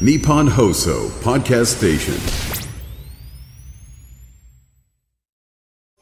[0.00, 2.14] Nippon Hoso Podcast Station.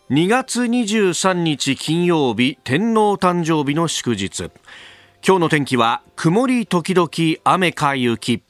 [0.09, 4.51] 2月23日金曜日天皇誕生日の祝日。
[5.23, 7.11] 今日の天気は曇り時々
[7.45, 8.43] 雨か雪。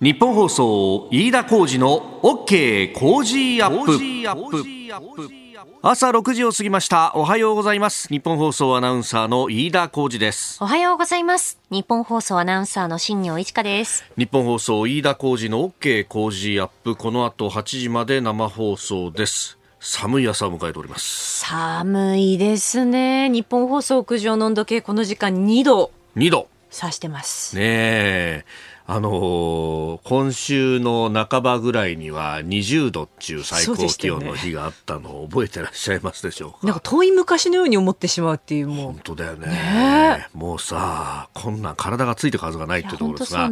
[0.00, 5.45] 日本放送飯田浩二の OK 工事アップ
[5.80, 7.12] 朝6時を過ぎました。
[7.14, 8.08] おはようございます。
[8.08, 10.58] 日本放送アナウンサーの飯田浩二です。
[10.60, 11.58] おはようございます。
[11.70, 14.04] 日本放送アナウンサーの新業一華です。
[14.18, 16.94] 日本放送飯田浩二の OK 工事アップ。
[16.96, 19.58] この後8時まで生放送です。
[19.80, 21.40] 寒い朝を迎えております。
[21.40, 23.30] 寒いですね。
[23.30, 25.90] 日本放送屋上の温度計この時間2度。
[26.16, 26.48] 2度。
[26.82, 27.56] 指してます。
[27.56, 28.44] ねえ
[28.88, 36.58] あのー今週の半ばぐらいには20度っていう最高気温の日があったのを覚えてらっしゃいますでしょうか。
[36.62, 38.76] なんか遠い昔のように思ってしまうっていうもう。
[38.92, 39.46] 本当だよね。
[39.48, 40.28] ね。
[40.34, 43.50] もうさこんなん体がついてるはずがないっていうところですが。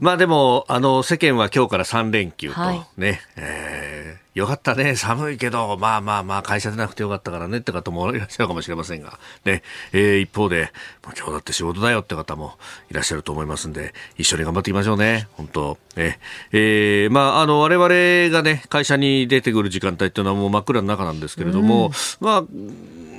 [0.00, 2.86] まあでもあの世間は今日から3連休とはい。
[2.96, 4.96] ね、えーよかったね。
[4.96, 9.18] 寒いけどまあまあまあ会社でなくてよかったからねって方もいらっしゃるかもしれませんが。
[9.46, 9.62] ね、
[9.94, 12.52] えー一方でもう今日だって仕事だよって方も
[12.90, 15.26] いらっしゃると思いますんで一緒に頑張っていきましょうね。
[15.32, 15.78] 本当。
[15.96, 16.18] え
[16.52, 22.44] えーまああの我々がね会社に出てくる時間帯っていうのはもう真っ暗の中なんですけれども、まあ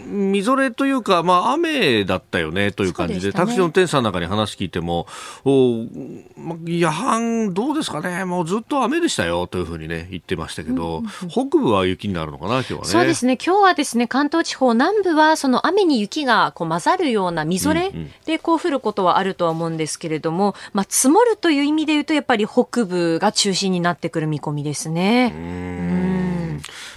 [0.07, 3.33] みぞれというか、まあ、雨だったよねという感じで、でね。
[3.33, 5.07] タクシーの運転手さんなんかに話聞いても、
[5.45, 5.85] お
[6.37, 12.85] まあ夜半、どうですかね、もうずっと雨でしたよというふうにね、言ってましたけど、北部は雪になるのかな、今日はね。
[12.85, 13.37] そうですね。
[13.43, 18.11] 今日はですね関東地方南部はその雨に雪がこう混ざるようなみぞれうんうん。
[18.25, 25.33] でこう降ることはあるとは思うんですけれども、まあ、積もるという意味で言うとやっぱり北部が中心になってくる見込みですね。
[25.35, 25.39] う
[26.03, 26.06] ん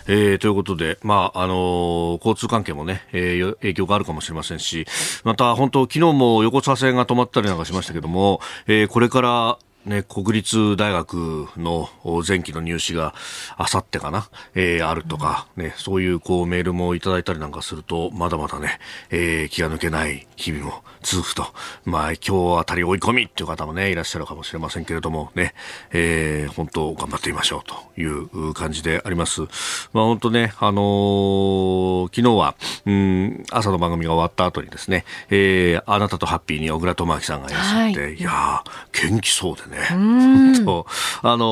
[0.06, 4.86] えーということで、まああのー交通関係もね、えー影響があるかもしれませんし、
[5.24, 13.14] また本当、昨日も横車線が止まったりなんかしましたけども、えーこれからね、国立大学のお前期の入試が
[13.56, 18.78] あさってかな、えーあるとか、ね、そういうこうメールもいただいたりなんかすると、まだまだね、
[19.10, 21.46] えー気が抜けない日々も続くと。
[21.84, 25.54] まあ今日あたり追い込みっていう方もね、いらっしゃるかもしれませんけれどもね、
[25.92, 29.42] えー本当頑張ってみましょうという感じであります。
[29.92, 32.54] まあ本当ね、あのー昨日は、
[32.86, 40.86] うん、朝の番組が終わった後にですね、えーあなたとハッピーに小倉智明さんがいらっしゃって、、はいやー、元気そうでね、本当。
[41.22, 41.44] あの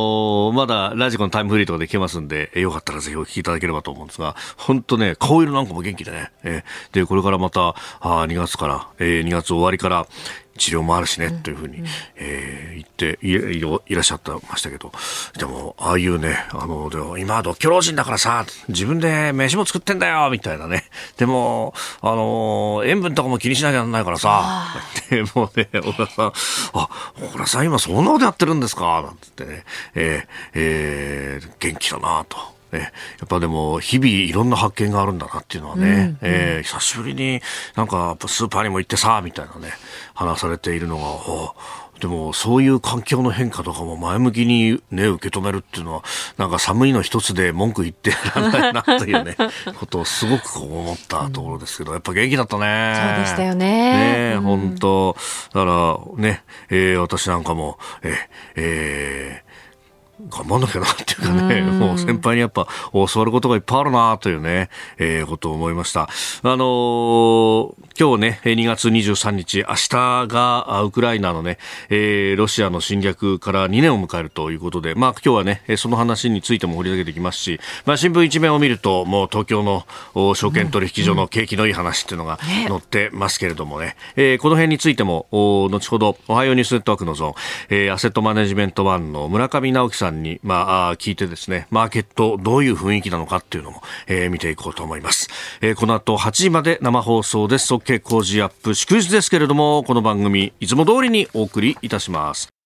[0.51, 7.69] ーまだラジコのタイムフリーとかで聞けますんで、えーよかったらぜひお聞きいただければと思うんですが、本当ね、顔色なんかも元気でね、えーで、これからまた、
[8.01, 10.07] あー2月から、えー2月終わりから、
[10.59, 11.83] 治療もあるしね、というふうに、
[12.17, 13.33] えー言ってい
[13.93, 14.91] いらっしゃってましたけど、
[15.39, 20.85] でも、ああいうね、あの、でも今は独居老人だからさ、自分で飯も作ってんだよ、みたいなね。
[21.17, 24.67] でも、あの、塩分とかも気にしなきゃならないからさ、
[25.11, 26.33] でもうね、小田さん、
[26.75, 26.89] あ、
[27.21, 29.65] 小倉さん今そんなことやってるんですかなんつってね、
[29.95, 32.58] えーえー元気だなと。
[32.73, 37.41] ね、やっぱでも日々いろんな発見があるんだなっていうのはね、えー久しぶりに
[37.77, 39.73] なんかスーパーにも行ってさみたいなね
[40.15, 41.55] 話されているのがお
[42.01, 46.03] でもそういう環境の変化とかも前向きにね受け止めるっていうのは
[46.37, 49.37] なんか寒いの一つで文句言ってらんないなというね
[49.79, 53.15] ことをすごくこう思ったところですけどやっぱ元気だったね。
[53.17, 53.67] そうでしたよね。
[53.67, 54.43] ねえうん。
[54.43, 55.17] 本当。
[55.55, 58.15] だからね、えー私なんかもえー
[58.57, 59.48] えー
[60.29, 64.69] 頑張んなきゃなっていうかね、もう先輩にやっぱ教わることがいっぱいあるなというね、
[64.99, 66.03] えーことを思いました。
[66.03, 66.09] あ
[66.45, 71.59] のー今日ね、えー2月23日、明日があウクライナのね、
[71.89, 79.85] えーロシアの侵略から2年を迎えるということで、まあ今日はね、えーその話についても掘り上げていきますし、まあ新聞一面を見ると、もう東京の
[80.15, 87.35] お証券取引所の景気のいい話っていうのが載ってますけれどもね、えーこの辺についても、お後ほど、おはようニュースネットワークのゾーン、
[87.71, 95.29] えーアセットマネジメントワンの村上直樹さんに、まあ、聞いてですね、マーケットどういう雰囲気なのかっていうのも、えー見ていこうと思います。
[95.61, 97.73] えーこの後8時まで生放送です。
[97.75, 98.75] OK 工事アップ。
[98.75, 102.58] 祝日ですけれども、この番組、いつも通りにお送りいたします。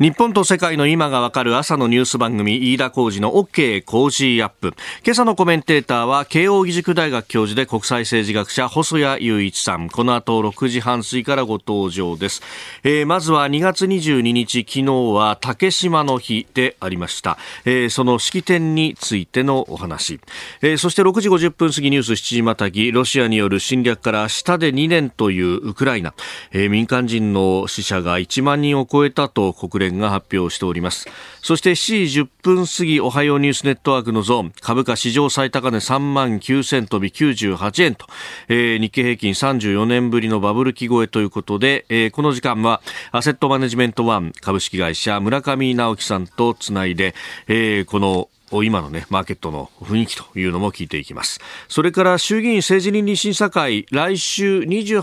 [0.00, 4.74] 日本と世界の今がわかる朝のニュース番組、飯田浩二の OK 工事アップ。
[5.04, 9.88] 今朝のコメンテーターは、慶応義塾大学教授で国際政治学者、細谷雄一さん。
[9.88, 12.42] この後6時半過ぎからご登場です。
[12.84, 17.36] えーまずは2月22日、昨日は竹島の日でありました。
[17.64, 20.20] えーその式典についてのお話。
[20.62, 26.14] えーそして6時50分過ぎニュース7時またぎ、ロシアによる侵略から明日で2年というウクライナ。
[26.52, 31.06] え民間人の死者が1万人を超えたと国連連が発表しております。
[31.40, 38.06] そして7時10分過ぎおはようニュースネットワークのゾーン株価史上最高値3万9000飛び98円と、
[38.48, 42.80] えー、日経平均34年ぶりのバブル期超えということで、えー、この時間は
[43.12, 47.14] アセットマネジメントワン株式会社村上直樹さんとつないで、
[47.46, 51.40] えー、この今のね、マーケットの雰囲気というのも聞いていきます。
[51.68, 55.02] それから衆議院政治倫理審査会、来週28、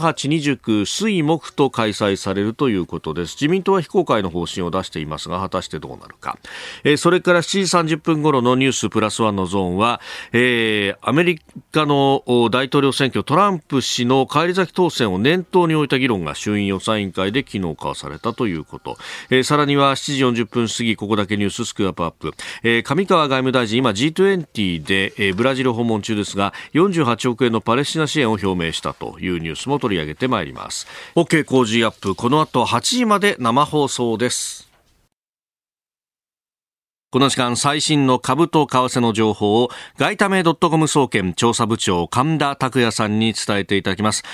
[0.60, 3.36] 29、水木と開催されるということです。
[3.36, 6.38] 自民党は非公開の方針を出していますが、果たしてどうなるか。
[6.84, 10.02] えー、それから7時30分頃のニュースプラスワンのゾーンは、
[10.32, 11.40] えー、アメリ
[11.72, 18.98] カの大統領選挙、トランプ氏の返り咲き当選を念頭に置いた議論が衆院予算委員会で昨日交わされたということ。
[19.30, 22.34] えー、さらには7時40分過ぎ、ここだけニューススクープアップ。
[22.64, 30.88] えー、上川外務大臣、今 G20 で、え、ブラジル訪問中ですが、48億円のパレスチナ支援を表明したというニュースも取り上げてまいります。
[31.16, 34.75] OK 工事アップ、この後8時まで生放送です。
[37.16, 44.26] この時間最新の株と為替の情報を外為ドットコム総研調査部長神田拓也さんに伝えていただきます。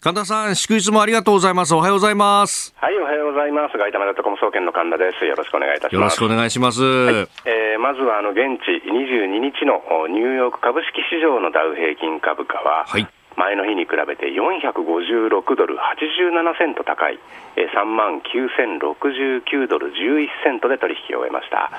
[0.00, 1.74] 神田さん、祝日もありがとうございます。
[1.74, 2.72] おはようございます。
[2.78, 3.76] はい、おはようございます。
[3.76, 5.26] 外為ドットコム総研の神田です。
[5.26, 5.94] よろしくお願いいたします。
[5.96, 6.80] よろしくお願いします。
[6.80, 7.14] はい、
[7.44, 13.06] えー、まずはあの現地22日のニューヨーク株式市場のダウ平均株価は、はい
[13.36, 17.18] 前の日に比べて456ドル87セント高い、
[17.56, 21.70] 3万9069ドル11セントで取引を終えました、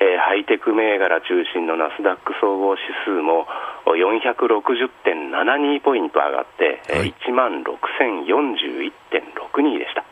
[0.00, 3.46] えー、ハイテク銘柄中心のナスダック総合指数も
[3.86, 10.04] 460.72ポイント上がって、はい、1万6041.62でした。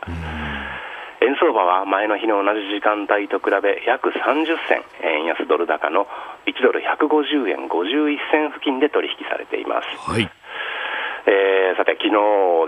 [1.23, 6.07] 円相場は前の日の同じ時間帯と比べ約30銭円安ドル高の
[6.47, 9.89] 1ドル150円51銭付近で取引されています。
[10.11, 10.31] はい
[11.27, 12.15] えー、さて、昨日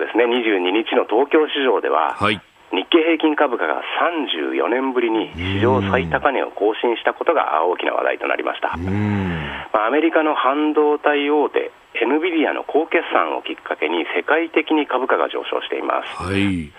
[0.03, 8.77] ですね、22日の東京市場では、はい、日経平均株価が34年ぶりに史上最高値を更新したことが大きな話題となりました。
[9.73, 11.71] まあ、アメリカの半導体大手、
[12.03, 16.23] エヌビディアの高決算をきっかけに世界的に株価が上昇しています。
[16.23, 16.71] はい。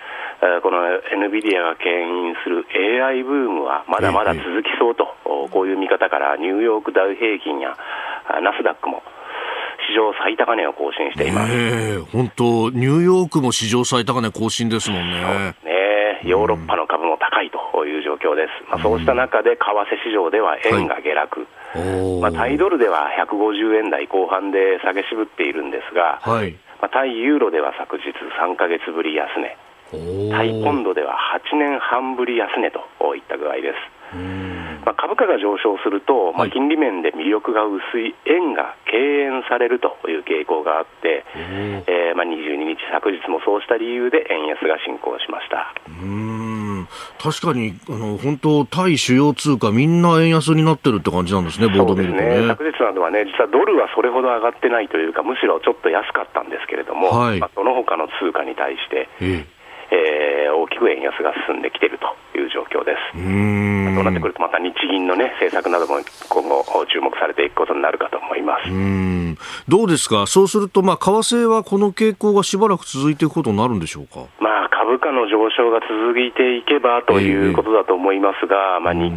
[0.62, 0.80] この
[1.16, 1.92] NVIDIA が牽
[2.28, 2.66] 引する
[3.04, 5.16] AI ブームはまだまだ続きそうと、
[5.52, 7.76] こういう見方からニューヨークダウ平均や
[8.42, 9.04] ナスダックも
[9.90, 12.06] 史上最高値を更新しています。
[12.14, 15.56] 本当、ニューヨークも史上最高値更新ですもんね。
[15.66, 18.70] ねヨーロッパの株も高いという状況です。
[18.70, 21.48] まあ、そうした中で為替市場では円が下落。
[21.74, 26.52] はい、まあ、タイドルでは150円台後半で下げ渋っているんですが、はい、
[26.82, 29.58] まあ、対ユーロでは昨日3か月ぶり安値、
[30.32, 31.18] 対ポンドでは
[31.54, 34.49] 8年半ぶり安値といった具合です。
[34.90, 45.78] まあ、株価が上昇すると、まあ、金利面で魅力が薄い円が敬遠されるという傾向があって、えーまあ、22日、昨日もそうした理由で円安が進行しました。
[45.86, 46.88] うん。
[47.22, 63.18] 確かにあの本当、対主要通貨、みんな円安になってるって感じなんですね、ボード見るとね、ね、昨日などはね、実はドルはそれほど上がってないというか、むしろちょっと安かったんですけれども、はい、まあ、その他の通貨に対して、ええー、大きく円安が進んできているという状況です。
[63.18, 63.96] うん。
[63.96, 66.00] そうなってくると、また日銀の、ね、政策なども
[66.30, 68.70] 今後、注目されていくことになるかと思います。
[68.70, 69.38] うん。
[69.68, 79.14] どうですか、そうすると、まあ、為替はこの傾向がしばらく続いていくことになるんでしょうか、まあ、株価の上昇が続いていけばということだと思いますが、えー、まあ、日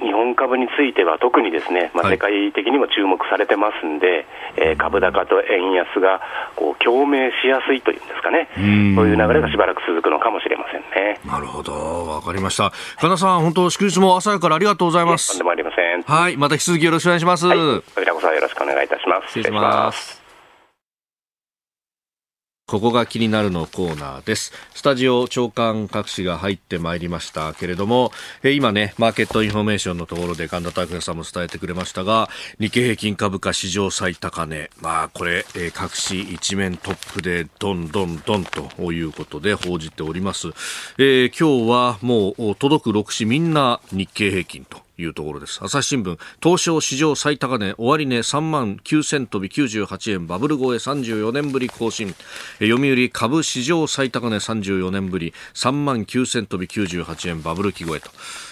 [0.00, 4.26] 日本株については特にですね、まあ、世界的にも注目されてますんで、はい、
[4.56, 6.20] えー、株高と円安が
[6.54, 11.20] こう共鳴しやすいというんですかね、そういう流れがしばらく続くのかもしれませんね。
[11.24, 11.72] なるほど、
[12.06, 12.72] わかりました。
[13.00, 15.28] 神田さん、本当、祝日も朝からありがとうございます。
[15.30, 16.02] とんでもありません。
[16.02, 17.46] はい、また引き続きよろしくお願いします。
[17.46, 19.28] はい、こちらこそよろしくお願いいたします。
[19.28, 20.25] 失礼します。
[22.68, 24.52] ここが気になるのコーナーです。
[24.74, 28.10] スタジオ朝刊各紙が入ってまいりましたけれども、
[28.42, 34.68] え今ね、マーケットインフォメーションのところで神田卓也さんも伝えてくれましたが、日経平均株価史上最高値。
[34.80, 40.48] まあ、これ、え各紙一面トップでどんどんどんということで報じております。
[40.98, 44.85] えー、今日はもう届く6紙みんな日経平均と。
[44.98, 45.58] いうところです。
[45.62, 52.14] 朝日新聞、東証史上最高値、終値3万9000飛び98円、バブル超え34年ぶり更新。
[52.58, 58.10] 読売株史上最高値34年ぶり、3万9000飛び98円、バブル期超えと。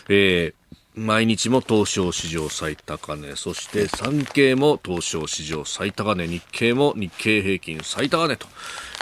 [0.09, 0.65] えー
[0.97, 8.47] 毎日も東証史上最高値、そして産経も東証史上最高値、日経も日経平均最高値と、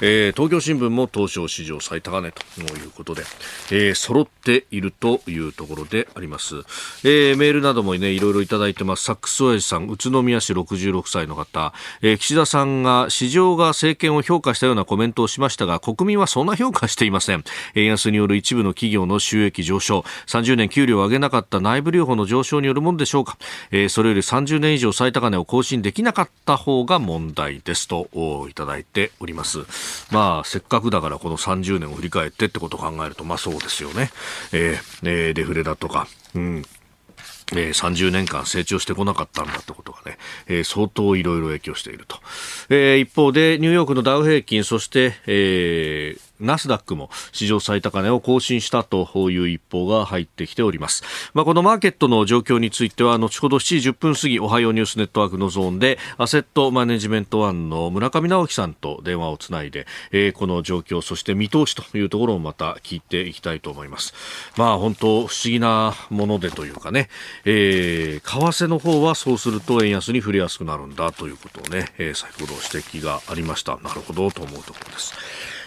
[0.00, 2.42] えー、東京新聞も東証史上最高値と。
[2.60, 3.22] いうことで、
[3.70, 6.56] えー、揃っているというところであります。
[7.04, 9.04] えー、メールなどもね、いろいろいただいてます。
[9.04, 11.72] サックス親父さん、宇都宮市66歳の方、
[12.02, 17.44] えー、岸田さんが市場が政権を評価したようなコメントをしましたが、国民はそんな評価していません。
[17.74, 23.36] 円安による一部の企業の収益上昇、30年給料を上げなかった内部留保の上昇によるものでしょうか、
[23.70, 28.08] えー、それより30年以上最高値を更新できなかった方が問題ですと
[28.48, 29.60] いただいております。
[30.10, 34.10] まあせっかくだからこの30年を振り返ってってことを考えるとまあそうですよね、
[34.52, 36.06] えー、えー、デフレだとか。
[36.34, 36.62] うん。
[37.54, 42.18] えー、30年間成長してこなかったんだってことがね、えー、相当いろいろ影響していると。
[42.70, 51.02] えー、一方で、ニューヨークのダウ平均、そして、えー、ナスダックも史上最高値を更新したという一報が入ってきております。
[51.34, 64.14] まあ、このマーケットの状況については、後ほど7時10分過ぎ、おはようニュースネットワークのゾーンで、アセットマネジメントワンの村上直樹さんと電話をつないで、えー、この状況、そして見通しというところをまた聞いていきたいと思います。
[64.56, 67.08] まあ、本当不思議なものでというかね、
[67.44, 73.76] えー、為替の方はそうすると円安に触れやすくなるんだということをね、えー、先ほど指摘がありました。
[73.78, 75.14] なるほどと思うところです。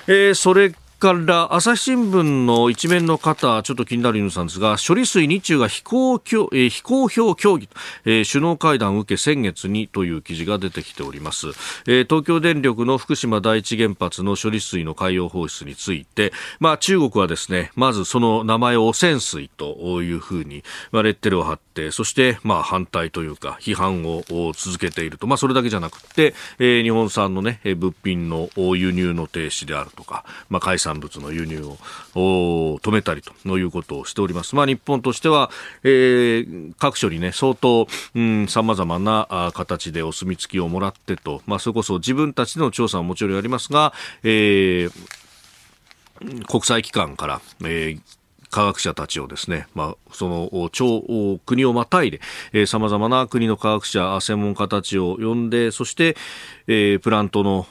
[0.07, 6.21] えー、それから朝日新聞の一面の方、ちょっと気になるニュースなんですが、処理水日中が非公,、
[6.53, 7.69] え、非公表協議、
[8.05, 11.47] えー、首脳会談を受け先月にという記事が出てきております、
[11.85, 24.23] えー、東京電力の福島第一原発の処理水の海洋放出について、まあ、中国はですね、まずその名前を汚染水というふうに、まあ、レッテルを貼って、そして、まあ、反対というか、批判を
[24.55, 25.27] 続けていると。
[25.27, 34.55] まあ、それだけじゃなくて、えー、日本産のね、物品の輸入の停止であるとか、まあ、海産物の輸入を止めたりということをしております。
[34.55, 35.49] まあ、日本としては、
[35.83, 48.01] えー、各所にね、相当、うん、様々な形でお墨付きをもらってと、まあ、それこそ自分たちの調査ももちろんありますが、えー、国際機関から、えー
[48.55, 51.03] 科学者たちをですね、まあ、その超
[51.45, 52.21] 国をまたいで、
[52.53, 56.15] えー、様々な国の科学者、専門家たちを呼んで、そして、
[56.65, 57.67] えー、プラントの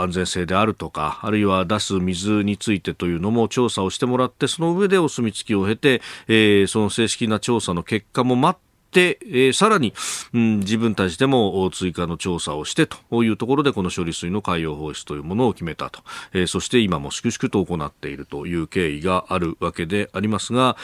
[0.00, 9.94] 安全性であるとか、あるいは出す水についてというのも調査をしてもらって、その上でお墨付きを経て、えー、その正式な調査の結果も待って、えー、さらに、
[10.32, 16.00] うん、自分たちでも追加の調査をしてというところでこの処理水の海洋放出というものを決めたと、
[16.32, 20.76] えー、そして今も粛々と行っているという経緯があるわけでありますが、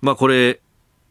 [0.00, 0.60] まあこれ、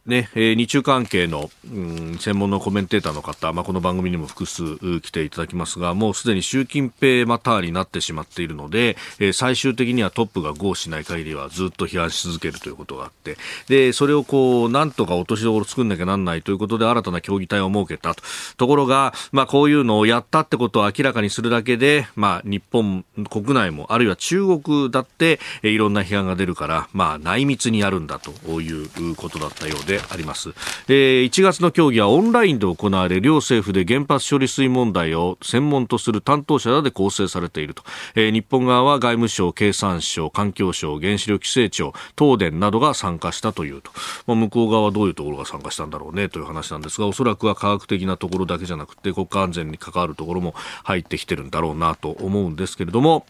[0.05, 18.24] ね、えー、日中関係の、うん、専門のコメンテーターの方、まあ、この番組にも複数来ていただきますが、もうすでに習近平マターになってしまっているので、えー、最終的にはトップが合しない限りはずっと批判し続けるということがあって、で、それをこう、なんとか落としどころ作んなきゃなんないということで新たな協議体を設けたと。
[18.57, 30.50] ところが、まあ、こういうのをやったってことを明らかにするだけで、まあ、日本国内も、あるいは中国だって、えー、いろんな批判が出るから、まあ、内密にやるんだということだったようで、であります、
[30.88, 37.84] えー、1月の協議はオンラインで行われ両政府で原発処理水問題を専門とする担当者らで構成されていると、
[38.16, 43.92] えー、日本側は外務省経産省環境省原子力規制庁東電などが参加したというと、
[44.28, 53.25] まあ、向こう側はどういうところが参加したんだろうねという話なんですがおそらくは科学的なところだけじゃなくて国家安全に関わるところも入ってきてるんだろうなと思うんですけれども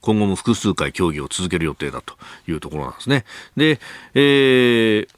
[0.00, 2.14] 今後も複数回協議を続ける予定だと
[2.46, 3.24] いうところなんですね。
[3.56, 3.80] で、
[4.14, 5.08] えー、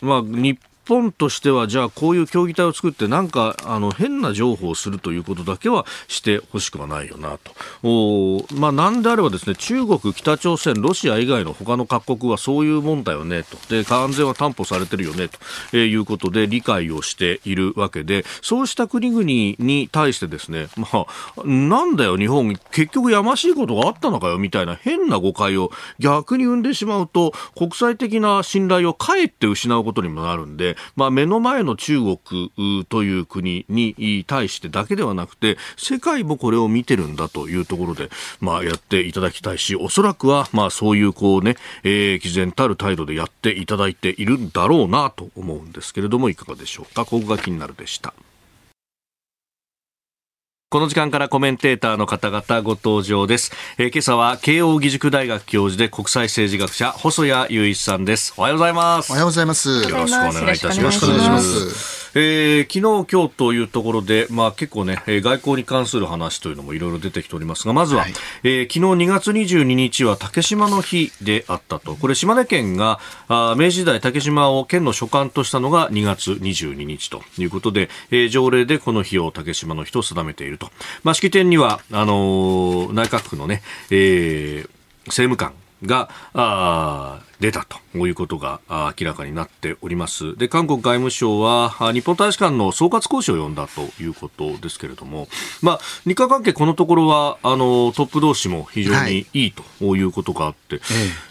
[0.00, 7.52] まあ、日本としては、じゃあこういう協議体を作って、なんかあの変な情報をするということだけはしてほしくはないよなと。
[7.82, 13.56] おまあ、なんであればですね、中国、北朝鮮、ロシア以外の他の各国はそういうもんだよねと。
[13.68, 15.28] で、安全は担保されてるよね
[15.70, 21.06] ということで理解をしているわけで、そうした国々に対してですね、まあ、
[21.44, 47.04] なんだよ日本、結局やましいことがあったのかよみたいな変な誤解を逆に生んでしまうと、国際的な信頼をかえって失うことにもなるんで、まあ、目の前の中国という国に対してだけではなくて世界もこれを見てるんだというところで、まあ、やっていただきたいしおそらくは、まあ、そういうこうね、えー、毅然たる態度でやっていただいているんだろうなと思うんですけれどもいかがでしょうか？
[47.04, 48.14] ここが気になるでした。
[50.68, 53.52] この時間からコメンテーターの方々ご登場です。
[53.78, 58.34] えー、今朝は慶應義塾大学教授で国際政治学者細谷雄一さんです。
[58.36, 59.12] おはようございます。
[59.12, 59.68] おはようございます。
[59.68, 60.78] よろしくお願いいたします。
[60.80, 62.05] よろしくお願いします。
[62.18, 71.94] えー、昨日、今日というところで、まあ、結構ね、外交に関する話というのもいろいろ出てきておりますが、まずは、はい、えー、昨日2月22日は竹島の日であったと。
[71.94, 80.70] これ、島根県が、あ明治時代竹島を県の所管としたのが2月22日ということで、えー、条例でこの日を竹島の日と定めていると。
[81.04, 84.68] まあ、式典には、あのー、内閣府のね、えー、
[85.06, 85.52] 政務官
[85.84, 90.36] があ出たということが明らかになっております。
[90.38, 95.28] で、韓国外務省は日本大使館の総括講師を呼んだということですけれども、
[95.60, 100.84] まあ、日韓関係このところはあのトップ同士も非常にいいということがあって、はい、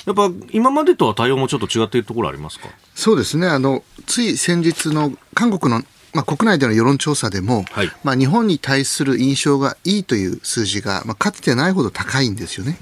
[0.06, 2.68] やっぱ今までとは対応もちょっと違っているところありますか？
[2.94, 3.48] そうですね。
[3.48, 5.82] あの、つい先日の韓国の
[6.16, 12.78] まあ、国内での世論調査でも、はい、まあ、日本に対する印象がいいという数字が、まあ、かつてないほど高いんですよね。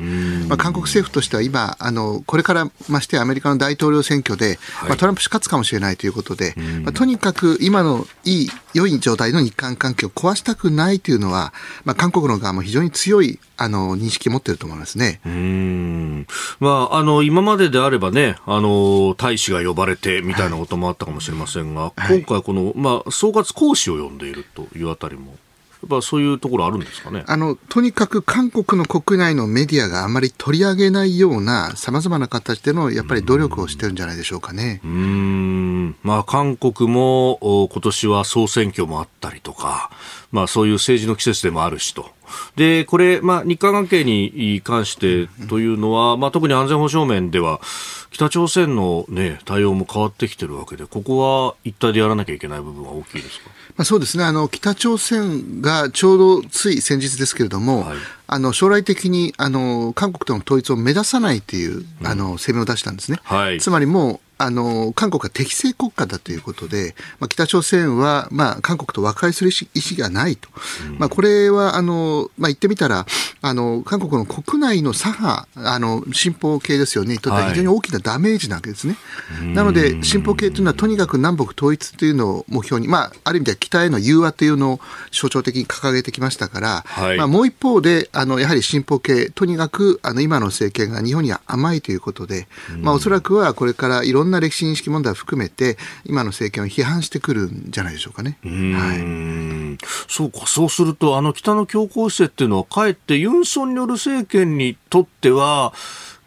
[0.48, 11.54] まあ、韓国政府としては今、あのこれからましてアメリカの大統領選挙で、はい、まあ、トランプ氏勝つかもしれないということで、まあ、とにかく今のいい、良い状態の日韓関係を壊したくないというのは、
[11.86, 15.22] まあ、韓国の側も非常に強いあの認識を持っていると思いますね。
[15.26, 16.28] うん
[16.60, 25.36] まあ、あの今までであればね、あの大使が呼ばれてみたいなこともあったかもしれませんが、はい、今回この、まあ、総括講師を呼んでいるというあたりも。
[25.82, 27.26] やっぱそういうところあるんですかね？
[27.28, 34.80] あのとにかく韓国の国内のメディアがあまり取り上げないようなさまざまな形でのやっぱり努力をしてるんじゃないでしょうかね。
[34.86, 39.92] うんまあ、韓国も今年は総選挙もあったりとか、
[40.34, 42.12] まあ、そういう政治の季節でもあるしと。
[42.56, 47.62] で、これ、まあ、日韓関係に関してというのは、まあ、特に安全保障面では、
[48.10, 53.52] 北朝鮮の、ね、対応も変わってきてるわけで、ここは一体でやらなきゃいけない部分は大きいですか？
[53.78, 54.24] まあ、そうですね。
[54.24, 57.98] あの、北朝鮮がちょうどつい先日ですけれども、はい、
[58.34, 63.20] あの将来的にあの韓国との統一を目指さないという、あの声明を出したんですね。
[63.24, 70.50] はい、つまりもうあの韓国は適正国家だということで、まあ、北朝鮮は、まあ、韓国と和解する意思がないと、
[70.90, 73.06] うん、まあ、これはあの、まあ、言ってみたら
[73.42, 77.14] あの韓国の国内の左派あの進歩系ですよね。
[77.14, 78.98] にとっては非常に大きなダメージなわけですね。
[79.38, 84.80] はい、なので進歩系というのはとにかく南北統一というのを目標に、まあ、ある意味では北への融和というのを
[85.12, 92.48] 象徴的に掲げてきましたから、はい、まあ、もう一方であのやはり進歩系とにかくあの今の政権が日本には甘いということで、
[92.80, 98.38] まあ、おそらくはこれからいろんなな歴史認識問題を含めて、今の政権を批判してくるんじゃないでしょうかね。
[98.44, 105.74] はい、そうか、そうすると、あの北の強硬姿勢っていうのは、かえってユン・ソンによる政権にとっては、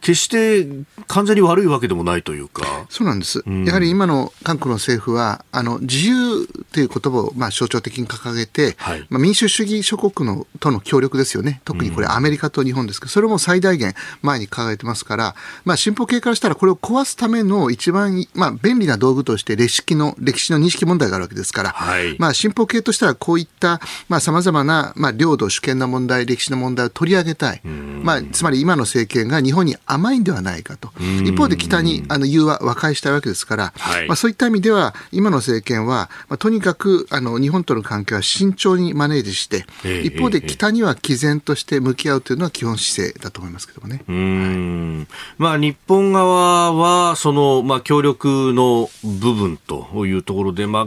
[0.06, 0.68] 決して
[1.08, 2.86] 完全に悪いわけでもないというか。
[2.88, 3.42] そうなんです。
[3.44, 11.60] うん、やはり今の韓国の政府は、あの、自由という言葉を、まあ、象徴的に掲げて、はい、まあ、民主主義諸国のとの協力ですよね。
[11.64, 15.34] 特にこれアメリカと日本ですけど、それも最大限前に掲げてますから、
[15.64, 27.60] まあ、進歩系からしたらこれを壊すための一番、まあ、便利な道具として歴史の、歴史の認識問題があるわけですから、はい、まあ、進歩系としたらこういった、まあ、様々な、まあ、領土主権の問題、歴史の問題を取り上げたい。
[27.64, 30.90] まあ、つまり今の政権が日本に甘いんではないかと。
[31.24, 39.66] 一方で北にあの融和、和解したいわけですから、はい、まあ、そういった意味では、今の政権は、まあ、とにかくあの日本との関係は慎重にマネージして、
[40.02, 44.02] 一方で北には毅然として向き合うというのは基本姿勢だと思いますけどもね。
[44.08, 45.08] うん。
[45.38, 50.86] まあ、日本側は、その、まあ、協力の部分というところで、まあ、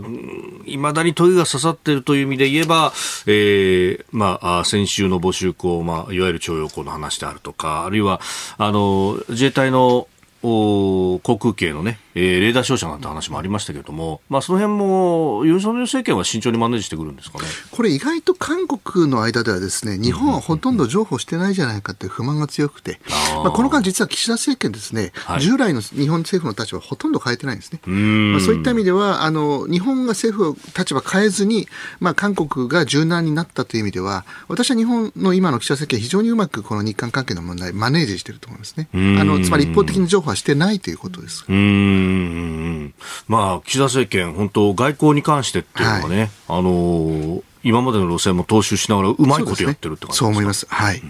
[0.66, 2.94] いまだに問いが刺さっているという意味で言えば、
[3.26, 8.22] えー、まあ、先週の募集校、まあ、いわゆる徴用工の話であるとか、あるいは、
[8.58, 8.80] あの、
[9.30, 10.08] 自衛隊の
[10.42, 17.46] 航空系のね、えー、レーダー照射なんて話もありましたけれども、まあ、その辺もユン・ソンニョル政権は慎重にマネージしてくるんですかね？
[17.72, 23.00] これ、意外と韓国の間ではですね日本はほとんど譲歩してないじゃないかという不満が強くて、
[23.44, 27.80] まあ、この間、実は岸田政権ですね、はい、従来の日本政府の立場はほとんど変えてないんですね。
[27.86, 31.68] まあ、そういった意味ではあの、日本が政府の立場変えずに、
[32.00, 38.88] まあ、韓国が柔軟になったという意味では、私は日本の今の岸田政権、非常にうまくこの日韓関係の問題、マネージしていると思いますね。
[38.94, 41.46] あのつまり一方的に譲歩はしてないということです。
[41.50, 42.94] うん
[43.28, 50.14] まあ、岸田政権、本当、外交に関してっていうのはね、はい、あのー、今までの路線も踏襲しながらうまいことやってるって感じですか？
[50.16, 50.66] そう、ね,、思います。
[50.70, 51.02] はい。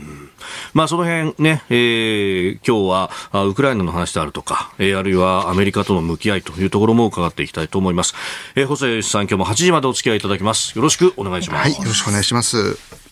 [0.74, 8.16] まあ、その辺ね、えー、今日はウクライナの話であるとか、えー、あるいはアメリカとの向き合いというところも伺っていきたいと思います。
[8.56, 10.76] えー、細谷さん、今日も8時までお付き合いいただきます。
[10.76, 11.70] よろしくお願いします。
[11.70, 13.09] はい、よろしくお願いします。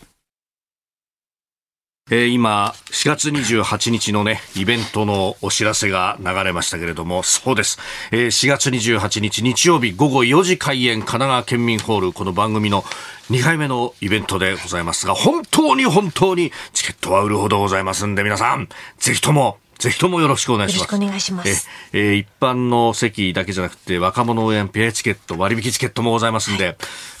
[2.10, 7.78] えー、今、4月28日のね、イベントのお知らせが流れましたけれども、そうです。
[8.12, 12.82] えー、4月28日日曜日午後4時開演、神奈川県民ホール、この番組の
[13.30, 20.92] 2回目のイベントでございますが、本当に本当にチケットは売るほどございますんで、皆さん、ぜひともぜひともよろしくお願いします。
[20.92, 21.68] よろしくお願いします。
[21.92, 26.76] えー、一般の席だけじゃなくて、若者応援ペアチケット、割引チケットもございますんで、はい、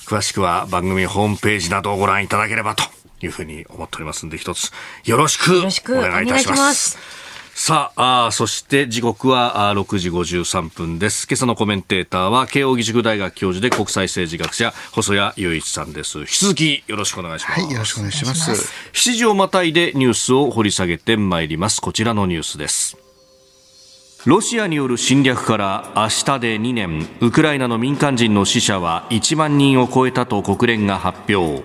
[0.06, 4.70] 詳しくは番組ホームページなどをご覧いただければというふうに思っておりますんで、一つ
[5.04, 6.98] よろしくお願いいたします。
[7.54, 11.26] さああ、そして時刻は6時53分です。
[11.28, 16.20] 今朝のコメンテーターは、慶應義塾大学教授で国際政治学者、細谷雄一さんです。
[16.20, 17.60] 引き続きよろしくお願いします。
[17.60, 18.72] はい、よろしくお願いします。
[18.92, 21.80] 7時をまたいでニュースを掘り下げてまいります。
[21.80, 22.96] こちらのニュースです。
[24.24, 31.64] ロシアによる侵略から明日で2年、ウクライナの民間人の死者は1万人を超えたと国連が発表。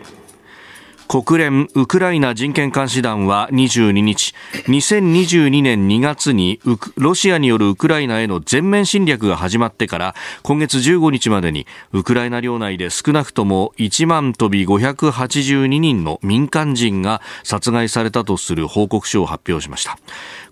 [1.07, 4.33] 国連ウクライナ人権監視団は22日
[4.67, 6.59] 2022年2月に
[6.95, 19.97] ロシアによるウクライナへの全面侵略が始まってから今月15日までにウクライナ領内で少なくとも1万飛び582人の民間人が殺害されたとする報告書を発表しました。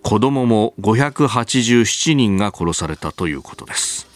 [0.04, 4.11] 子供も587人が殺されたということです。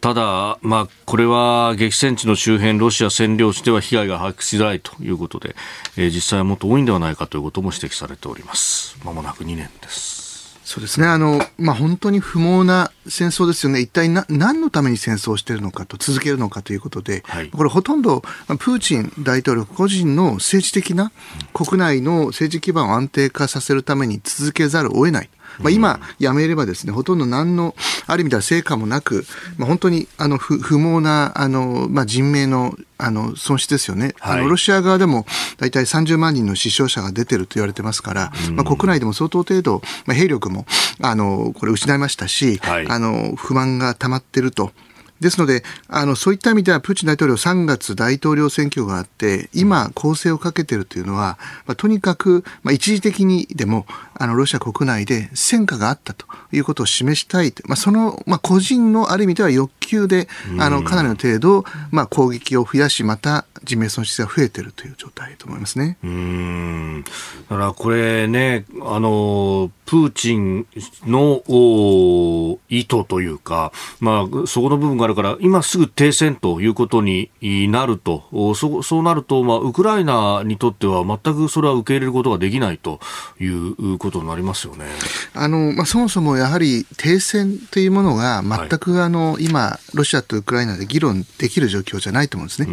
[0.00, 5.56] ただ、まあ、これは激戦地の周辺、ロシア占領地では被害が把握しづらいということで、
[5.96, 8.96] えー、実際はもっと多いんではないかということも指摘されております。
[9.04, 10.28] まもなく2年です。
[10.68, 11.06] そうですね。
[11.06, 13.80] あの、まあ、本当に不毛な戦争ですよね。
[13.80, 21.10] 一体な何のために戦争をしているのかと、続けるのかということで、はい、これほとんど、プーチン大統領個人の政治的な
[21.54, 25.30] 国内の政治基盤を安定化させるために続けざるを得ない。
[25.58, 27.74] まあ、今やめればですね、ほとんど何の、
[28.06, 29.24] ある意味では成果もなく、
[29.56, 35.24] まあ、本当にあの不不毛なあの、まあ、人命のあの損失ですよね、はい、あのロシア側でも
[35.58, 40.66] 大体30万人の死傷者が出てると言われてますから、まあ、国内でも相当程度、まあ、兵力も
[41.00, 44.72] あのこれ失いましたし、はい、あの不満が溜まってると。
[45.20, 53.86] ですので、あの、そういった意味では、プーチン大統領3月大統領選挙があって、今、攻勢をかけているというのは、まあ、とにかく、まあ、一時的にでも、
[54.18, 57.54] あの、ロシア国内で戦果があったということを示したい。
[57.66, 60.28] まあ、その、まあ、個人のある意味では欲求で、
[60.58, 65.98] あの、かなりの程度、まあ、攻撃を増やし、また人命損失が増えているという状態と思いますね。
[66.02, 67.04] うん。
[67.48, 70.66] だから、これね、あの、プーチン
[71.06, 71.42] の
[72.68, 77.30] 意図というか、まあ、そこの部分があるから、今すぐ停戦ということに
[77.68, 83.00] なると、そそうなると、まあ、ウクライナにとっては全くそれは受け入れることができないと
[83.40, 84.86] いうことになりますよね。
[85.34, 92.68] あの、まあ、そもそもやはり停戦というものが全く、はい、あの、今、ロシアとウクライナで議論できる状況じゃないと思うんですね。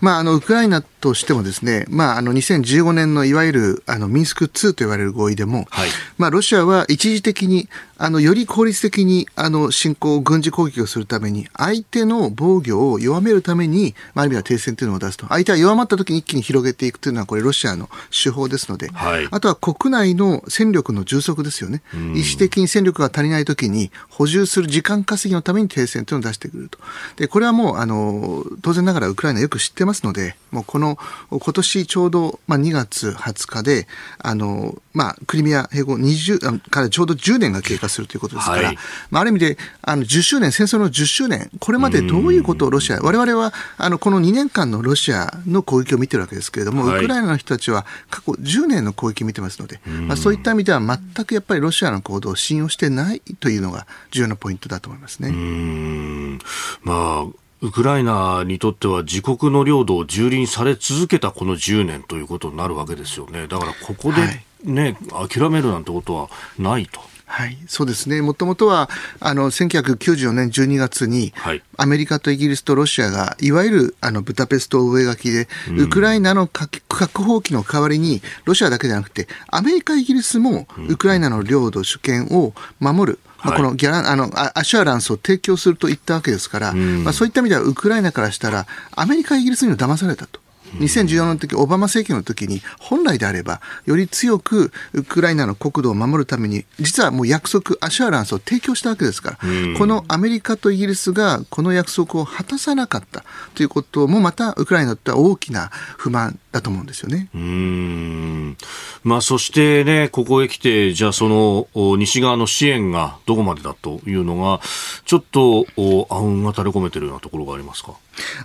[0.00, 7.68] まあ、あの、ウクライナとしてもですね、まあ、あの、2015年のいわゆる、あの、ミンスク2と言われる合意でも、はい、まあ、ロシアは一時的に
[8.04, 26.80] あのより効率的にあの侵攻、軍事攻撃をするために、相手の防御を弱めるために、まあ、ある意味は停戦というのを出すと、相手は弱まった時に一気に広げていくというのは、これ、ロシアの手法ですので、はい、あとは国内の戦力の充足ですよね、意思的に戦力が足りない時に、補充する時間稼ぎのために停戦というのを出してくると、
[27.14, 30.98] でこれはもうあの当然ながらウクライナよく知ってますので、もうこの
[31.30, 33.86] 今年ちょうど、まあ、2月20日で、
[34.18, 38.78] あのまあ、クリミア併合20からちょうど10年が経過するということですから、はい、
[39.10, 56.38] まあ、ある意味であの10周年、戦争の10周年、これまでどういうことをロシア、われわれはあのこの2年間のロシアの攻撃を見てるわけですけれども、はい、ウクライナの人たちは過去10年の攻撃を見てますので、まあ、そういった意味では全くやっぱりロシアの行動を信用してないというのが重要なポイントだと思いますね。
[56.82, 63.46] まあウクライナにとっては自国の領土を蹂躙され続けたこの10年ということになるわけですよね。
[63.46, 66.28] だからここでね、はい、諦めるなんてことは
[66.58, 67.00] ないと。
[67.32, 68.20] はい、そうですね。
[68.20, 76.82] もともとは、あの、1994年12月に、はい、アメリカとイギリスとロシアが、いわゆる、あの、ブダペスト上書きで、ウクライナの核
[77.22, 90.41] 放棄の代わりに、ロシアだけじゃなくて、アメリカ、イギリスも、ウクライナの領土、主権を守る、まあ、このギャラあのアシュアランスを提供すると言ったわけですから、まあ、そういった意味ではウクライナからしたら、アメリカ、イギリスにも騙されたと。
[90.78, 99.38] 2014年の時、オバマ政権の時に、本来であれば、より強くウクライナの国土を守るために、実はもう約束、アシュアランスを提供したわけですから、
[99.78, 107.28] このアメリカとイギリスがこの約束を果たさなかったということも、またウクライナにとっては大きな不満だと思うんですよね。
[107.34, 108.56] うん。
[109.02, 114.60] まあ、そしてね、ここへ来て、じゃあその西側の支援がどこまでだというのが、
[115.06, 117.94] ちょっと暗雲が垂れ込めてるようなところがありますか？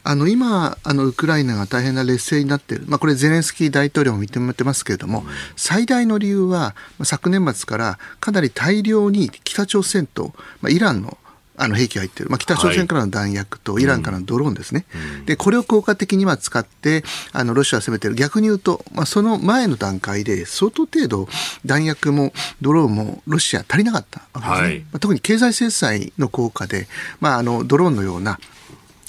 [0.04, 5.26] あの今あの、ウクライナが大変な劣勢になっている、まあ、これ、ゼレンスキー大統領も認めてますけれども、うん、
[5.58, 11.18] 最大の理由は、昨年末からかなり大量に北朝鮮と、まあ、イランの
[11.58, 21.28] あの兵器が入ってる、まあ、北朝鮮からの弾薬とイランからのドローンですね、はい、でこれを効果的に今使ってあのロシアを攻めてる、逆に言うと、まあ、その前の段階で相当程度、
[21.66, 26.88] 弾薬もドローンもロシア足りなかったわけですね、はい、まあ、特に経済制裁の効果で、
[27.20, 28.40] まあ、あのドローンのような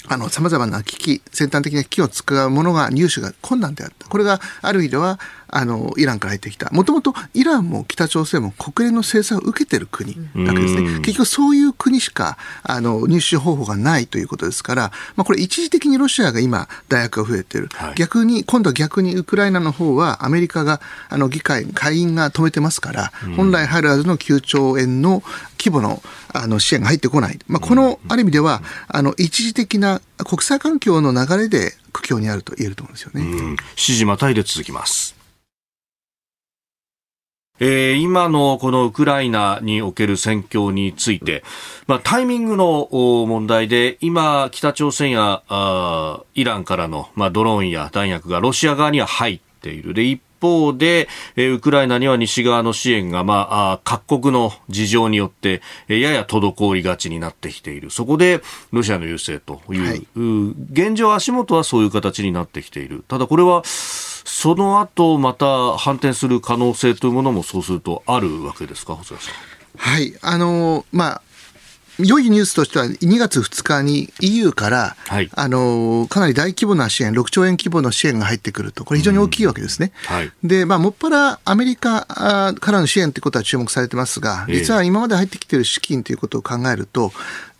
[0.09, 4.07] あの、様々な機器、先端的な機器を使うものが入手が困難であった。
[4.09, 5.19] これがある意味では、
[5.51, 6.69] あの、イランから入ってきた。
[6.71, 10.99] もともとイランも北朝鮮も国連の制裁を受けてる国なわけですね。
[11.01, 17.69] 結局そういう国しか、あの、入手方法がないということですから、まあこれ一時的にロシアが今、大学が増えてる。
[17.73, 25.23] はい、逆に、今度は逆にウクライナの方はアメリカが、あの、議会、会員が止めてますから、本来入るはずの9兆円の
[25.59, 26.01] 規模の
[26.33, 27.39] あの支援が入ってこない。
[27.47, 33.21] まあこの、ある意味では、あの、一時的な国際環境の流れで苦境にあると言えると思うんですよね。
[33.21, 35.19] 指示またいで続きます。
[37.61, 41.43] えー、今のこのウクライナにおける戦況について、
[41.87, 49.93] まあ、タイミングの問題で、今、北朝鮮やあイランからの、まあ、ドローンや弾薬がロシア側には入っている。
[49.93, 57.89] で、一方で、えー、ウクライナには西側の支援が、まあ、あ各国の事情によって、えー、やや滞りがちになってきている。
[57.89, 60.07] そこで、ロシアの優勢という、はい、
[60.71, 63.03] 現状足元はそういう形になってきている。
[63.07, 69.59] ただこれは、その後また反転する可能性というものもそうするとあるわけですか、細谷さん。
[69.77, 71.21] はい、あのまあ
[71.99, 79.91] 良いニュースとしては、2月2日に EU から、はい、あの、かなり大規模な支援、6兆円規模の支援が入ってくると、これ非常に大きいわけですね。
[80.05, 82.05] はい、で、まあ、もっぱらアメリカ
[82.59, 87.11] からの支援ということは注目されてますが、実は今まで入ってきている資金ということを考えると、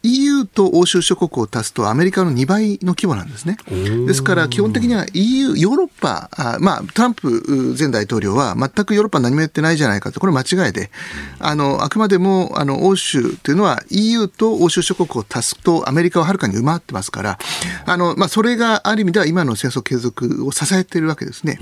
[0.04, 3.58] EU と欧州諸国を足すとアメリカの2倍の規模なんですね。
[4.08, 10.90] ですから基本的には EU、ヨーロッパ、あまあ、トランプ前大統領は全くヨーロッパ何もやってないじゃないかと、これ間違いで、
[11.40, 17.40] あの、あくまでもあの欧州というのは EU と欧州諸国を足すとアメリカははるかに上回ってますから、
[17.86, 21.60] あの、まあ、それがある意味では今の戦争継続を支えているわけですね。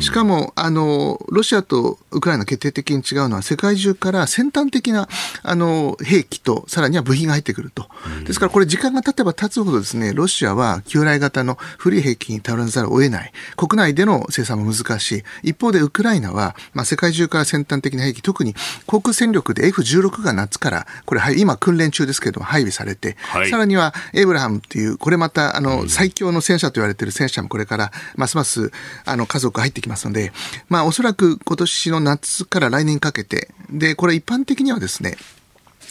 [0.00, 5.08] しかも、あの、ロシアとウクライナ決定的に違うのは世界中から先端的な
[5.42, 7.67] あの兵器とさらには部品が入ってくる。
[7.68, 7.88] ると。
[8.24, 13.32] ですからこれ時間が経てば経つほどですね、ロシアは旧来型の古い兵器に頼らざるを得ない。
[13.56, 15.50] 国内での生産も難しい。
[15.50, 18.54] 一方でウクライナは、まあ、世界中から先端的な兵器、特に
[18.86, 28.72] 航空戦力で F16 が夏から、これ今訓練中ですけれども配備されて、はい、さらにはエイブラハムっていう、これまたあの最強の戦車と言われている戦車もこれからますます
[29.04, 30.32] あの家族入ってきますので、
[30.68, 35.16] まあおそらく今年の夏から来年にかけて、で、これ一般的にはですね、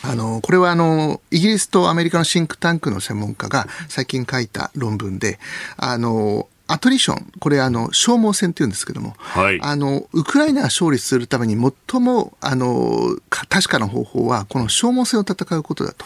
[0.04, 5.40] あの、これはあの、イギリスとアメリカのシンクタンクの専門家が最近書いた論文で、
[5.78, 16.06] あの、アトリション、これあの、消耗戦って言うんですけども、はい、あの、ウクライナが勝利するために最も、あの、確かな方法は、この消耗戦を戦うことだと。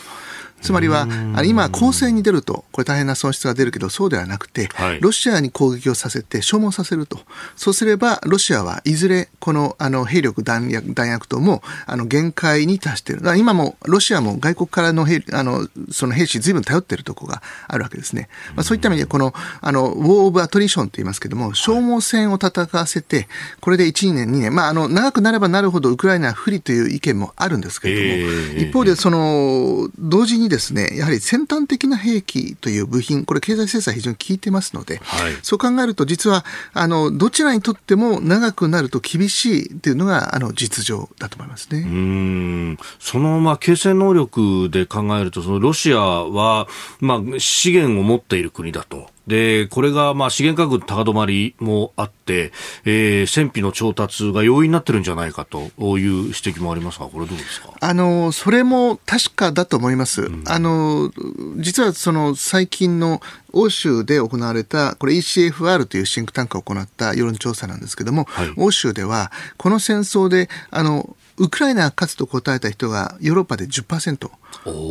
[0.61, 1.07] つまりは、
[1.45, 7.19] 今、攻勢に出ると、これ大変な損失が出るけど、そうではなくて、はい、ロシアに攻撃をさせて消耗させると。
[7.55, 13.37] そうすれば、ロシアはいずれ、この、あの、兵力弾薬、弾薬とも、あの、限界に達している。
[13.37, 18.29] 今も、ロシアも外国からの兵、あの、その兵士、ずいぶん頼っているところがあるわけですね。
[18.55, 23.27] まあ、そういった意味で、この、あの、ウォー・オブ・アトリションと言いますけども、消耗戦を戦わせて、
[23.59, 41.79] これで1、2年、2年、まあ、あの、長くなればなるほどウクライナは不利という意見もあるんですけれども、えー、一方で、その、同時にですね、やはり先端的な兵器という部品、これ経済制裁非常に効いてますので、はい、そう考えると実は、あの、どちらにとっても長くなると厳しいというのが、あの、実情だと思いますね。
[41.79, 42.70] うん。
[42.99, 46.67] その、まあ、継戦能力で考えると、そのロシアは、
[46.99, 49.09] まあ、資源を持っている国だと。
[49.27, 52.51] で、これが、まあ、資源価格高止まりもあって、
[52.85, 57.69] えー、戦費の調達が容易になってるんじゃないかという指摘もありますが、これどうですか？
[57.79, 60.23] あの、それも確かだと思います。
[60.23, 61.11] うん、あの、
[61.57, 63.21] 実はその最近の
[63.53, 74.29] 欧州で行われた、これ ECFR というシンクタンクが行った世論調査なんですけども、はい、欧州では、この戦争で、あの、ウクライナが勝つと答えた人がヨーロッパで10%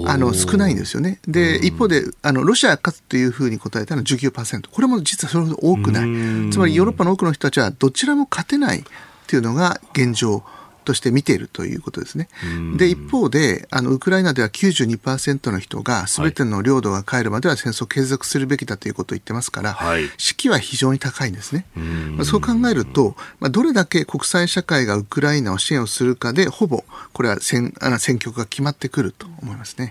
[0.06, 1.20] あの少ないんですよね。
[1.26, 6.50] で、一方であのロシアが勝つというふうに答えたのは19%これも実はそれほど多くない。
[6.50, 8.84] つまりヨーロッパの多くの人たちはどちらも勝てない
[9.26, 10.42] というのが現状。
[10.84, 12.28] として見ているということですね。
[12.76, 21.66] で、一方で、あの、ウクライナでは92%の人が、すべての領土が帰るまでは戦争を継続するべきだということを言ってますから、はい、士気は非常に高いんですね。
[22.16, 29.90] まあ、そう考えると、まあ、どれだけ国際社会がウクライナを支援をするかで、ほぼ、これは戦あの戦局が決まってくると思いますね。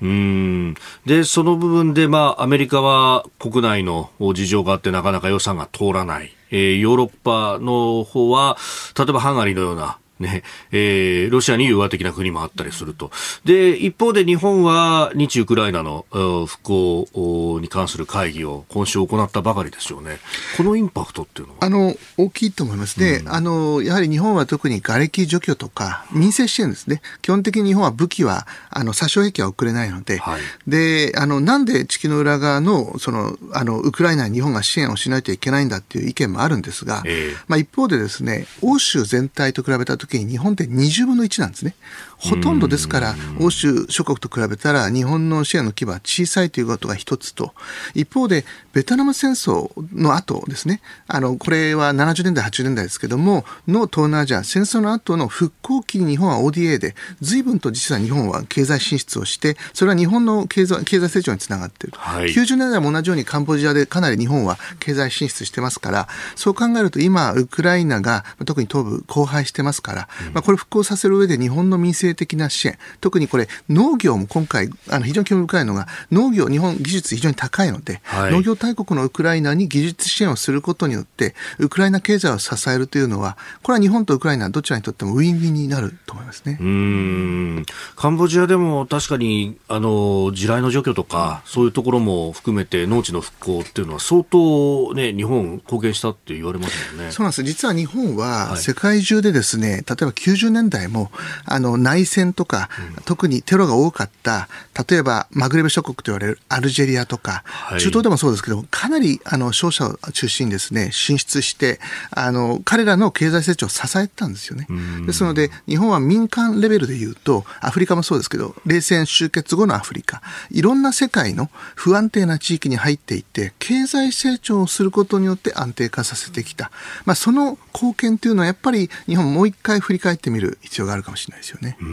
[1.05, 6.35] で、その部分で、まあ、アメリカは国内の事情があって、なかなか予算が通らない。
[6.51, 8.57] えー、ヨーロッパの方は、
[8.97, 13.11] 例えばハンガリーのような、ね、えー、ロシアに融和的な国もあったりすると。
[13.45, 16.05] で、一方で日本は日ウクライナの
[16.45, 20.19] 復興に関する会議を今週行ったばかりですよね。
[20.57, 21.59] このインパクトっていうのは？
[21.65, 23.21] あの、大きいと思いますね。
[23.21, 27.01] うん、あの、やはり日本は特に瓦礫除去とか民生支援ですね。
[27.21, 41.75] 基本的に日本は武器は、あの、殺傷兵器は送れないので、はい、で、あの、なんで地球の裏側の、その、あの、ウクライナに日本が支援をしないといけないんだっていう意見もあるんですが、えー、まあ一方でですね、欧州全体と比べたときに日本って20分の1なんですね。
[42.19, 47.53] ほとんどですから、欧州諸国と比べたら日本のシェアの規模は小さいということが一つと、
[47.95, 61.97] 一方で、ベトナム戦争の後ですね、あの、これは70年代、80年代ですけども、の東南アジア、戦争の後の復興期に日本は ODA で、随分と実は日本は経済進出をして、それは日本の経済経済成長につながっている。
[61.97, 86.57] はい、90年代も同じようにカンボジアでかなり日本は経済進出してますから、そう考えると今、ウクライナが特に東部荒廃してますから、まあ、これ復興させる上で日本の民生的な支援、特にこれ農業も今回、あの非常に興味深いのが、農業、日本技術非常に高いので、はい、農業大国のウクライナに技術支援をすることによって、ウクライナ経済を支えるというのは、これは日本とウクライナどちらにとってもウィンウィンになると思いますね。
[86.59, 97.11] うんカンボジアでも確かにあの地雷の除去とか、そういうところも含めて農地の復興っていうのは相当ね日本貢献したって言われますよね。
[97.11, 97.43] そうなんです。
[97.43, 101.11] 実は日本は世界中でですね、はい、例えば90年代も
[101.45, 104.47] あの内戦とか、うん、特にテロが多かった
[104.89, 110.91] 例えばマグレブ諸国と言われるアルジェリアとか、はい、中東でもそうですけどかなりあの商社を中心にですね。
[110.91, 111.79] 進出して
[112.11, 114.67] あの彼らの経済成長を支えたんですよね。
[115.05, 126.71] ですので日本は民間レベルで言うとアフリカもそうですけど冷戦終結後のアフリカいろんな世界の不安定な地域に入っていって経済成長をすることによって安定化させてきた、
[127.05, 131.77] まあ、その貢献というのはやっぱり日本もう一回振り返ってみる必要があるかもしれないですよね。
[131.81, 131.88] うん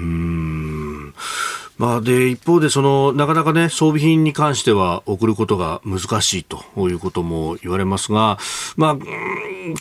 [1.78, 8.38] まあ、で一方でその、なかなか、ね、装備品に関しては送ることが難しいということも言われますが、
[8.76, 8.96] まあ、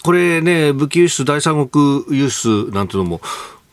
[0.03, 3.21] これね、武器輸出、第三国輸出なんていうのも、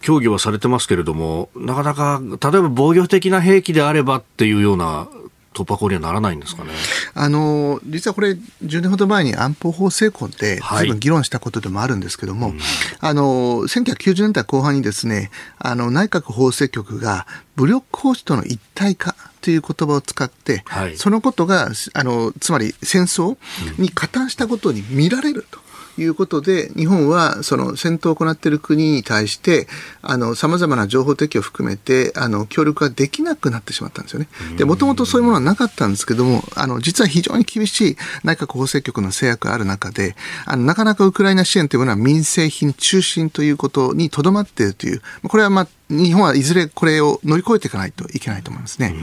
[0.03, 5.09] 協議はされてますけれども、なかなか、例えば防御的な兵器であればっていうような
[5.53, 6.71] 突破口にはならないんですかね。
[7.15, 8.33] あの実はこれ、
[8.65, 10.89] 10年ほど前に安保法制婚で、ずい。
[10.89, 12.61] ぶん議論したことでもあるんですけども、はいうん、
[13.01, 13.23] あの
[13.63, 23.37] 1990年代後半にですねあの内閣法制局が武力行使との一体化という言葉を使って、はい、そのことがあのつまり戦争
[23.79, 25.61] に加担したことに見られると。
[25.99, 29.67] いうことで、日本はその戦闘を行っている国に対して、
[30.01, 34.29] あの、様々な情報提供を含めて、あの、協力ができなくなってしまったんですよね。
[34.57, 48.95] で、もともとそういうものはなかったんですけども、あの、実は非常に厳しい内閣法制局の制約がある中で、あの、なかなかウクライナ支援というものは民生品中心ということにとどまっているという、これはまあ、日本はいずれこれを乗り越えていかないといけないと思いますね。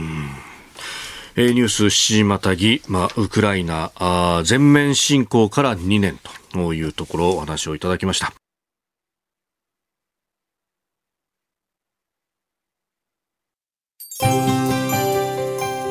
[1.36, 8.32] えー、ニュース7時またぎ、まあ、ウクライナあ全面侵攻から2年とというところお話をいただきました。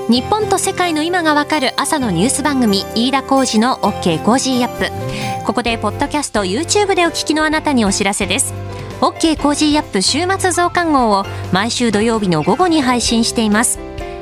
[0.10, 5.46] 日本と世界の今がわかる朝のニュース番組飯田浩司の OK コージーアップ。
[5.46, 8.54] ここでポッドキャスト YouTube でお聞きのあなたにお知らせです。
[9.02, 13.80] OK コージーアップ週末増刊号を毎週土曜日の午後に配信しています。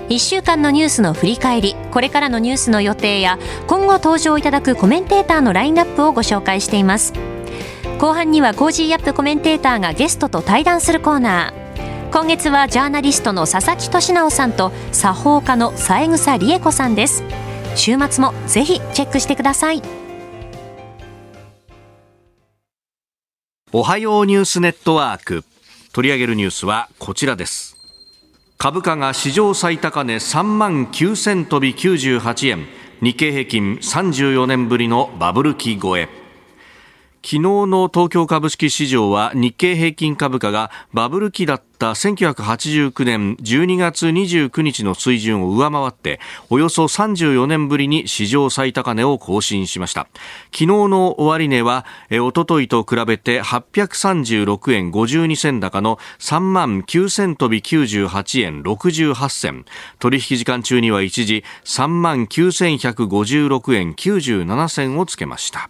[0.10, 7.13] 1週間のニュースの振り返りこれからのニュースの予定や今後登場いただくコメンテーターのラインナップをご紹介しています。
[8.00, 12.12] 後半にはコージーアップコメンテーターがゲストと対談するコーナー。
[12.12, 17.24] 今月はジャーナリストの佐々木俊尚さんと作法家の三枝理枝子さんです。
[17.76, 19.82] 週末もぜひチェックしてください。
[23.74, 25.43] おはようニュースネットワーク。
[25.91, 27.77] 取り上げるニュースはこちらです。
[28.58, 32.65] 株価が史上最高値3万9000飛び98円
[33.04, 36.10] 日経平均34年ぶりのバブル期超え。
[37.23, 50.08] 昨日の東京株式市場は日経平均株価がバブル期だった1989年12月29日の水準を上回っておよそ34年ぶりに史上最高値を更新しました。
[50.51, 51.86] 昨日の終値は
[52.21, 59.65] おとといと比べて836円52銭高の3万9000飛び98円68銭。
[59.99, 65.69] 取引時間中には一時3万9156円97銭をつけました。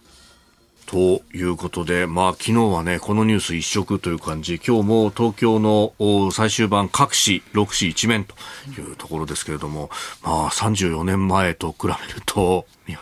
[0.88, 5.92] ということで、まあ、昨日はね、このニュース一色という感じ、今日も東京の
[6.32, 8.34] 最終版各紙、6紙一面と
[8.80, 9.90] いうところですけれども、
[10.22, 12.98] まあ、34年前と比べると、いや、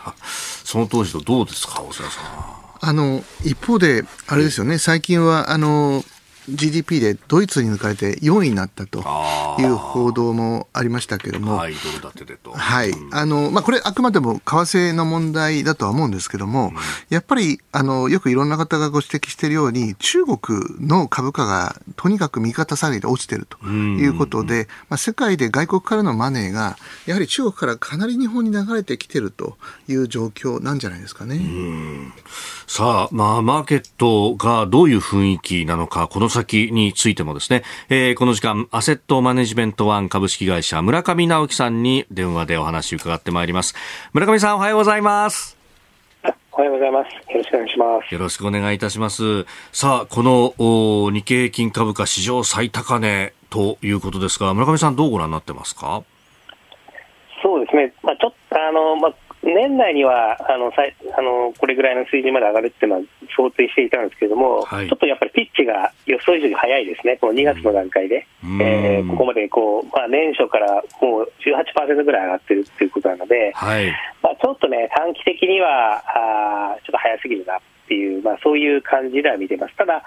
[0.65, 2.89] その当時とどうですか、大瀬さん。
[2.89, 6.03] あの、一方で、あれですよね、最近は、あの、
[6.49, 8.99] GDP でドイツに抜かれて4位になったと
[9.59, 12.51] いう報道もありましたけれども、はい、ドル建てでと。
[12.51, 12.93] はい。
[13.11, 16.75] あの、まあ、これあくまでも為替の問題だとは思うんですけども、うん、
[17.09, 20.37] やっぱり、あの、よくいろんな方がご指摘しているように、中国
[20.79, 29.57] の株価がとにかく味方下げで落ちてるということで、まあ、世界で外国からのマネーが、やはり中国からかなり日本に流れてきてると
[29.87, 31.41] いう状況なんじゃないですかね。
[32.67, 43.73] さあ、まあ、マーケットがどういう雰囲気なのか、この先についてもですね、えー、この時間、アセットマネジメントワン株式会社、村上直樹さんに電話でお話伺ってまいります。
[44.13, 45.57] 村上さん、おはようございます。
[46.51, 47.13] おはようございます。
[47.31, 48.13] よろしくお願いします。
[48.13, 49.45] よろしくお願いいたします。
[49.71, 56.03] さあ、この日経平均株価史上最高値ということですが、村上さんどうご覧になってますか？
[57.41, 57.93] そうですね。
[58.03, 59.13] まあ、ちょっと、あの、まあ、
[59.53, 60.83] 年内にはあのさ
[61.17, 63.01] あのこれぐらいの水準まで上がるっていうのは
[63.35, 73.87] 想定していたんですけれども、はい、ちょっとやっぱりピッチが予想以上に早いですね、この2月の段階で、うん、えー、ここまでこう、まあ、年初からもう18%ぐらい上がってるっていうことなので、はい、
[74.21, 79.75] まあ、ちょっとね、短期的にはあちょっと早すぎるなっていう、まあ、そういう感じでは見てます。
[79.75, 80.03] ただ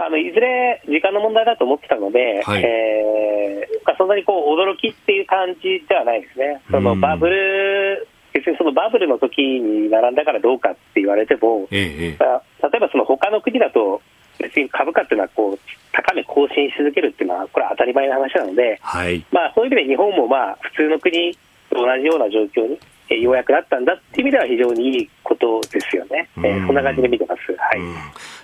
[0.00, 6.62] あのいずれ時間の問題だと思ってたので、はい、えー、まあ、そんなにこう驚きっていう感じではないですね。
[6.70, 8.06] そのバブル
[8.38, 14.00] 別にそのバブルの時に並んだからどうかって言われても、ええ、例えばその他の国だと、
[14.38, 15.58] 別に株価っていうのはこう
[15.92, 21.36] 高値更新し続けるっていうのは、これは当たり前の話なので、はい、まあ、そういう意味で日本もまあ普通の国
[21.70, 22.78] と同じような状況に
[23.16, 27.40] ようやくなったんだっていう意味では非常にいいことですよね、えー、そんな感じで見てます。
[27.56, 27.80] はい。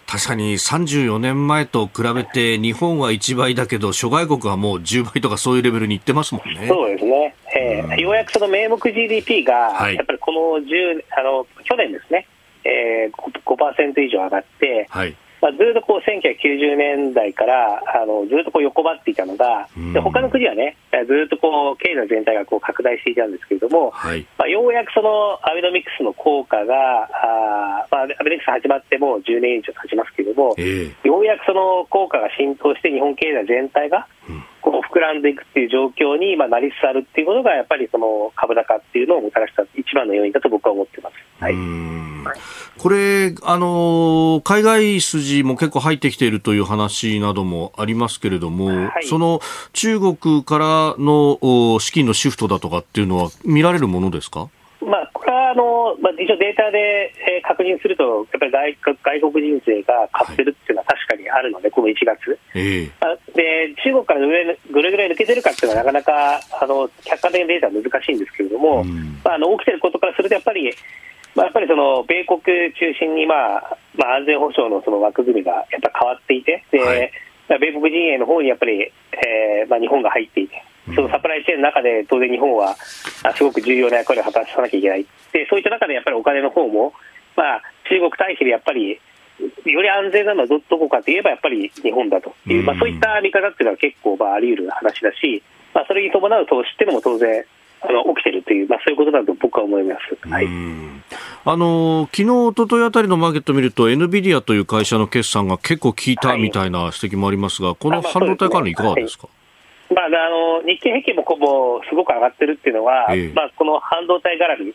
[0.07, 6.67] 確かに34年前と比べて日本は1倍だけど諸外国はもう10倍とかそういうレベルにいってますもんね。
[6.69, 9.53] そうですね、えー、ようやくその名目 GDP が、
[9.91, 12.29] やっぱりこの10あの去年ですね、
[12.65, 34.09] えー、5%以上上がって、はい、まあ、ずっとこう1990年代からあのずっとこう横ばっていたのが、で他の国はね、ずっとこう経済全体がこう拡大していたんですけれども、はい、まあ、ようやくそのアベノミクスの効果が、あまあ、アベノミクス始まってもう10年以上経ちますけれども、えー、ようやくその効果が浸透して、日本経済全体が、
[34.65, 41.17] こう膨らんでいくっていう状況にまあなりつつあるっていうことが、やっぱりその株高っていうのをもたらした一番の要因だと僕は思ってます。
[41.39, 41.55] はい、
[42.79, 49.41] これ、あの海外筋も結構入ってきているという話などもありますけれども、はい、その
[49.75, 54.41] 中国からの資金のシフトだとかっていうのは見られるものですか？
[54.41, 54.49] ま
[55.55, 63.75] の、まあ、一応データで、えー、確認すると、やっぱり外外国人税が買ってるっていうのは確かにあるので、はい、この1月、えー、で。
[63.85, 68.85] 中国からどれどれぐらい抜けてるかっていうのは、なかなかあの客観的なデータは難しいんですけれども、
[69.25, 70.73] まあ、あの起きてることからすると、やっぱり、
[71.35, 77.11] まあ、やっぱりその米国中心に、まあまあ、安全保障のその枠組みがやっぱ変わっていて、で、はい。
[77.49, 82.75] 米国陣営の方にやっぱり、えーまあ、日本が入っていて、そのサプライチェーンの中で当然日本は
[83.33, 86.93] すごく重要な役割を果たさなきゃいけない、でそういった中でやっぱりお金の方も、
[87.37, 89.01] まあ、中国対比でやっぱり、
[89.65, 95.43] より安全なのはどどこかといえばやっぱり日本だという、まあ、そういった見方っていうのは結構まああり得る話だし、
[95.75, 97.45] まあ、それに伴う投資っていうのも当然
[97.81, 100.29] あの起きてるという、まあ、そういうことだと僕は思います。
[100.31, 100.47] はい、
[101.45, 109.29] あの昨日一昨日あたりのマーケットを見ると、エヌビディアという会社の決算が結構効いたみたいな指摘もありますが、はい、この半導体関連、いかがですか？
[109.93, 114.75] まあ、あの日経平均もこもすごく上がってるっていうのは、ええ、まあ、この半導体絡み、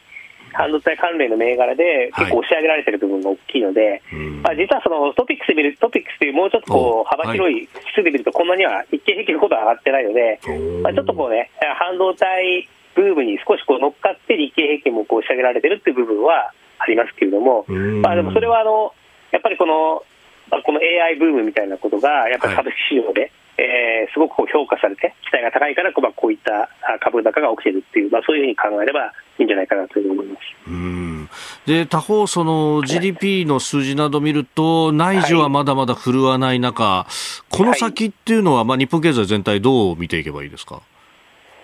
[0.54, 10.40] 半導体関連の銘柄で結構押し上げられてる部分が大きいので、はい、まあ、実はそのトピックスで見るトピックスというもうちょっとこう幅広い指数で見ると、こんなには日経平均ほど上がってないので、
[10.84, 17.66] まあ、ちょっとこうね、半導体ブームに少しこう乗っかって日経平均もこう仕上げられてるっていう部分はありますけれども、
[18.02, 18.94] まあ、でもそれはあの
[19.32, 20.04] やっぱりこの、
[20.50, 26.70] まあ、この AI ブームみたいなことが、やっぱり株式市場で、はい、えー、すごくこう評価されて、期待が高いから、まあ、こういった
[27.02, 30.42] 株高が起きてるっていう、まあ、そういうふうに考えればいいんじゃないかなという思います。
[30.68, 31.30] うん。
[31.66, 40.82] で他方、その GDP の数字など見ると、内需はまだまだ振るわない中、はい、この先っていうのは、まあ、日本経済全体、どう見ていけばいいですか？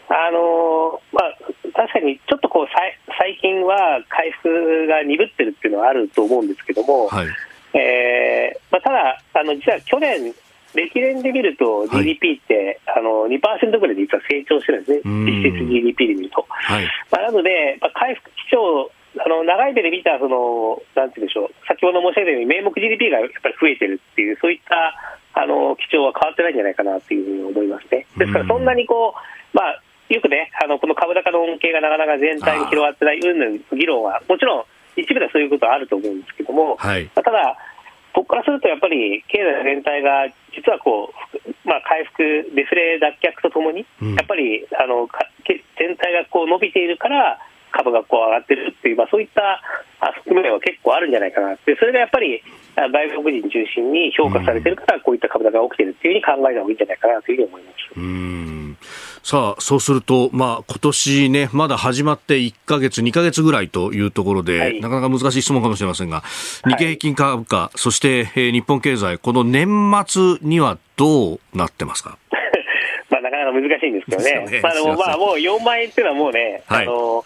[0.08, 1.36] あのまあ、
[1.74, 2.68] 確かにちょっとこう
[3.18, 7.28] 最近は回復が鈍ってるっていうのはあると思うんですけども、はい、
[7.78, 10.32] えー、まあ、ただあの、実は去年、
[10.76, 16.46] 歴年で見ると GDP って、はい、あの2%ぐらいで実は成長してるんですね、実質 GDP で見ると。
[16.50, 24.76] はい、まあ、なので、まあ、回復基調あの長い目で見たその、なんていうんでしょう、先ほど申し上げたように、名目 GDP がやっぱり増えてるっていう、そういった
[25.40, 28.06] あの基調は変わってないんじゃないかなというふうに思いますね。
[28.18, 34.66] ですから、そんなにこう、まあ、よくね、あのこの株高の恩恵がなかなか全体に広がってないうんぬん議論は、もちろん
[34.96, 37.58] 一部ではそういうことはあると思うんですけども、はい、ただ、
[38.14, 42.24] 僕からするとやっぱり経済全体が実はこう、まあ、回復、
[42.56, 43.86] デフレ脱却とともに、
[44.16, 45.08] やっぱりあの
[45.78, 47.39] 全体がこう伸びているから、
[47.72, 49.62] 株がこう上がってるっていう、まあ、そういった
[50.24, 51.56] 側面は結構あるんじゃないかな。
[51.66, 52.41] で、それがやっぱり
[52.76, 57.99] 外国人中心に評価されてるから、こういった株高が起きてるっていうふうに考えた方がいいんじゃないかなというふうに思います。
[57.99, 58.64] うん
[59.28, 66.22] さあ、そうすると、まあ、今年ね、まだ始まって1か月、2か月ぐらいというところで、はい、なかなか難しい質問かもしれませんが、
[66.68, 72.20] 日経平均株価、はい、そして、えー、日本経済、この年末にはどうなってますか？
[73.10, 74.46] まあ、なかなか難しいんですけどね。
[74.52, 74.60] ね。
[74.62, 77.26] まあ、でも、まあ、もう4万円っていうのはもうね、はい、あの、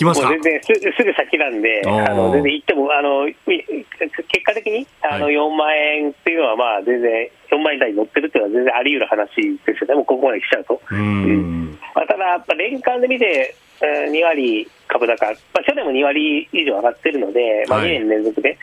[0.00, 9.28] 来ます全然すすぐ先なんで、あの全然行ってもあの、結果的にあの4万円っていうのは、まあ、全然、4万円台に乗ってるっていうのは全然あり得る話
[9.66, 10.80] ですよね、もうここまで来ちゃうと。
[10.90, 11.78] うん。
[11.94, 18.58] まあ、ただ、やっぱ年間で見て、2割株高、まあ、去年も2割以上上がってるので、まあ、2年連続で、はい、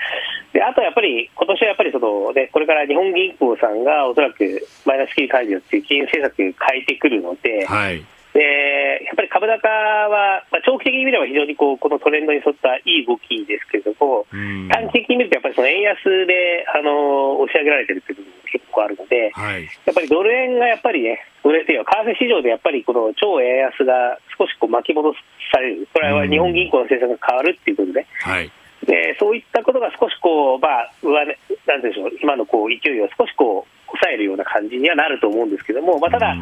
[0.54, 8.04] であとやっぱり、今年はやっぱりその、ね、これから日本銀行さんがおそらくマイナス金利解除っていう金融政策変えてくるので、はい
[8.38, 14.30] でやっぱり株高は、まあ、長期的に見れば非常にこうこのトレンドに沿ったいい動きですけれども、
[14.70, 15.98] 短期的に見ると、やっぱりその円安
[16.30, 25.14] であの押し上げられてるという部分も結構あるので、はい、やっぱりドル円がやっぱりね、ドル円というか、為替市場でやっぱりこの超円安が少しこう巻き戻
[25.52, 28.06] される、これは日本銀行の政策が変わるっていうことで。
[28.22, 28.52] はい。
[28.86, 36.36] でそういったことが少しこう、まあ、上ね、なんでしょう、今のこう勢いを少しこう抑えるような感じにはなると思うんですけども、まあ、ただ、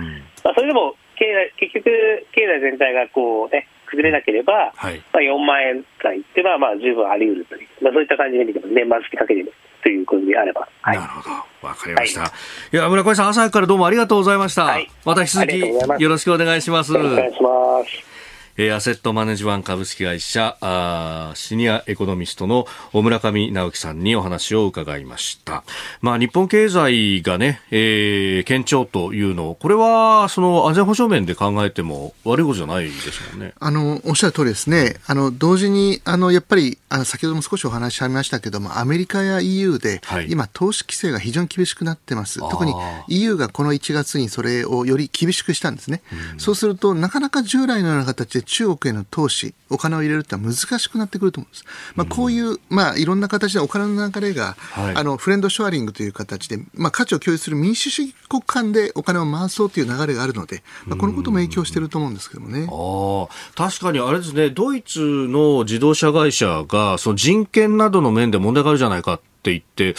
[0.44, 9.46] まあ、それでも経済結局、経済全体がこう、ね、崩れなければ、はい、まあ、4万円台っていうのはまあ十分あり得るという、まあ、そういった感じで見ても、年末にかけて
[9.84, 10.68] ということであれば。
[10.82, 11.22] はい、なるほ
[11.62, 12.22] ど、わかりました。
[12.22, 14.66] はい、いや村上さん、朝からどうもありがとうございました。
[14.66, 16.94] はい、また引き続きよろしくお願いします。
[16.94, 18.15] お願いします。
[18.58, 25.66] えー、アセットマネジワン株式会社あシニアエコノミストの村上直樹さんにお話を伺いました。
[26.00, 33.54] まあ、日本経済がね、えー、堅調というのこれはその安全保障面で考えても悪いことじゃないですもんね。
[33.60, 35.02] あのおっしゃる通りですね。
[35.06, 42.40] あの同時にあのやっぱりあの先ほども少しお話しありましたけども、アメリカや EU で、はい、今投資規制が非常に厳しくなってます。
[42.40, 42.74] 特に
[43.10, 46.02] EU がこの1月にそれをより厳しくしたんですね。
[46.34, 51.66] うん、そうするとなかなか従来のような形で中国への投資、お金を入れるって難しくなってくると思うんです。
[51.96, 62.68] まあ、こういう、まあ、いろんな形でお金の流れが、はい、あの、フレンドショアリングという形で、まあ、価値を共有する民主主義国間でお金を回そうという流れがあるので、まあ、このことも影響していると思うんですけどもね。
[62.70, 69.96] あ確かにあれですね、ドイツの自動車会社が、その人権などの面で問題があるじゃないかって言って、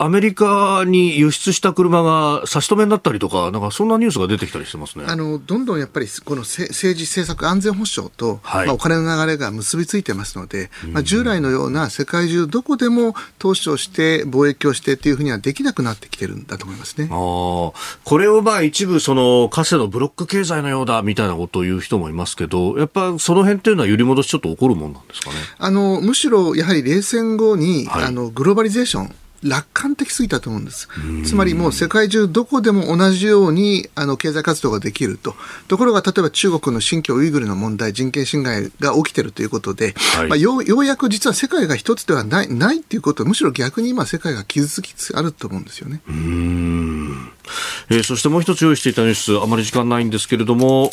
[0.00, 5.04] アメリカに輸出した車が差し止めになったりとか、なんかそんなニュースが出てきたりしてますね。
[5.08, 17.08] あのどんどんやっぱりこの政治、政策、安全保障と、はい、まあ、お金の流れが結びついてますので、まあ、従来のような世界中どこでも投資をして貿易をしてっていうふうにはできなくなってきてるんだと思いますね。
[17.10, 17.72] あこ
[18.18, 25.36] れをまあ一部その、かつてのブロック経済のようだみたいなことを言う人もいますけど、やっぱその辺っていうのは揺り戻しちょっと起こるもんなんですかね？
[25.58, 30.88] あのむしろやはり冷戦後に、はい、あのグローバリゼーション楽観的すぎたと思うんです。
[31.24, 35.34] つまりもう世界中どこでも同じようにあの経済活動ができると。
[35.68, 46.00] ところが例えば中国の新疆ウイグルの問題、人権侵害が起きてるということで、はい、まあ、ようやく実は世界が一つではないないっていうことむしろ逆に今世界が傷つきつつあると思うんですよね。
[46.08, 47.30] うん
[47.90, 50.90] えー、そしてもう一つ用意していたニュース、あまり時間ないんですけれども、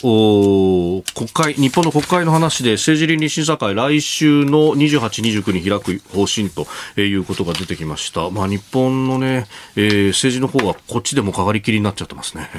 [1.13, 6.67] 国会、日本の国会の話で政治倫理審査会、来週の28、29に開く方針と
[6.99, 8.29] いうことが出てきました。
[8.35, 12.49] まあ、日本のね、えー、政治の方はこっちでもかかりきりになっちゃってますね。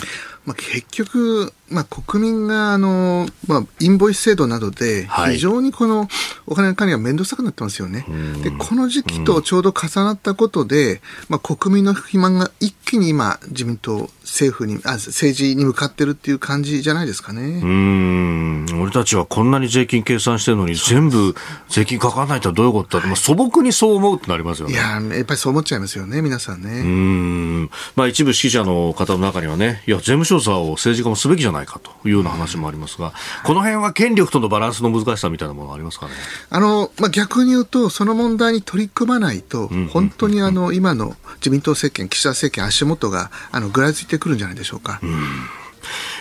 [0.47, 6.09] まあ、結局、まあ、国民があの、まあ、インボイス制度などで、非常にこの
[6.47, 8.07] お金の管理が面倒くさくなってますよね。
[8.43, 17.61] で、この時期とちょうど重なったことで、まあ、国民の不満が一気に今、自民党、政府にあ、政治に向かってるっていう感じじゃないですかね。
[17.63, 18.67] うん。
[18.81, 21.35] 俺たちはこんなに税金計算してるのに、全部
[21.69, 24.75] 税金かからないとはどういうことだと、まあ、素朴にそう思うってなりますよね。
[24.75, 26.71] いや、やっぱりそう思っちゃいますよね、皆さんね。
[26.81, 27.71] うん。
[27.95, 33.13] まあ、一部指揮者の方の中にはね、いや、税務調査を政治家もすべきじゃないかというような話もありますが、
[33.45, 36.13] この辺は権力とのバランスの難しさみたいなものありますかね？
[36.49, 45.01] あの、まあ、逆に言うと、その問題に取り組まないと、本当にあの、今の自民党政権、岸田政権足元が、あの、ぐらついてくるんじゃないでしょうか。
[45.03, 45.07] う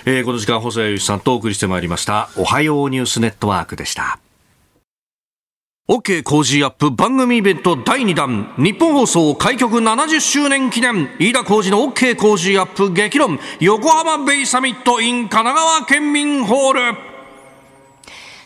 [0.06, 4.20] えー、この時間、細谷由さんとお送りしてまいりました、おはようニュースネットワークでした。
[5.88, 8.56] OK 工事アップ番組イベント第2弾。
[8.58, 11.12] 日本放送開局70周年記念。
[11.20, 13.40] 飯田浩二の OK 工事アップ激論。
[13.60, 17.15] 横浜ベイサミット in 神奈川県民ホール。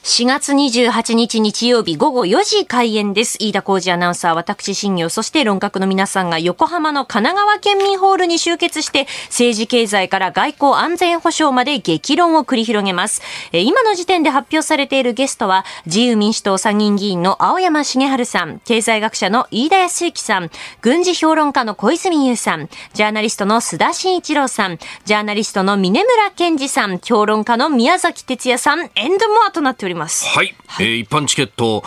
[0.03, 3.37] 4月28日日曜日午後4時開演です。
[3.41, 13.21] 飯田浩二アナウンサー、私、新業、そして論客の皆さんが横浜の神奈川県民ホールに集結して、政治経済から外交安全保障まで激論を繰り広げます。
[13.51, 20.49] え今の時点で発表されているゲストは、自由民主党参議院議員の青山茂春さん、経済学者の飯田康之さん、
[20.81, 29.98] 軍事評論家の小泉優さん、ジャーナリストの須田慎一郎さん、ジャーナリストの峰村健二さん、評論家の宮崎哲也さん、エンドモアとなっております。
[29.99, 30.25] ます。
[30.27, 30.55] はい。
[30.65, 31.83] はい、えー、一般チケット、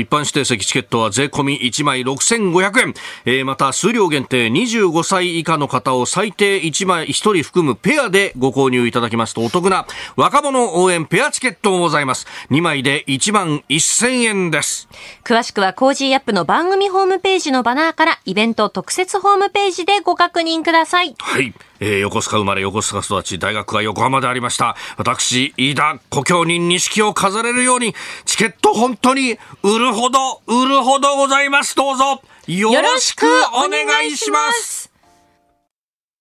[0.00, 2.94] 一般指定席チケットは税込み1枚6500円。
[3.26, 9.86] えー、また、数量限定25歳以下の方を最低1枚1人含むペアでご購入いただきますとお得な
[10.16, 12.26] 若者応援ペアチケットもございます。
[12.50, 14.88] 2枚で1万1000円です。
[15.24, 21.14] 詳しくはコージーアップの番組ホームページのバナーからイベント特設ホームページでご確認ください。
[21.18, 21.52] はい。
[21.80, 24.76] えー、横須賀生まれ横須賀育ち大学は横浜でありました。
[24.96, 31.76] 私飯田故郷に錦を飾れるようにチケット本当に売るほど売るほどございます。
[31.76, 32.22] どうぞ。
[32.46, 34.92] よろしくお願いします。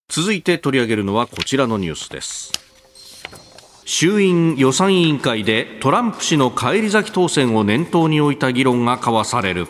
[0.07, 2.51] 続いて取り上げるのはこちらのニュースです。
[3.85, 9.67] 衆院予算委員会でトランプ氏の返り咲き当選を念頭に置いた議論が交わされる。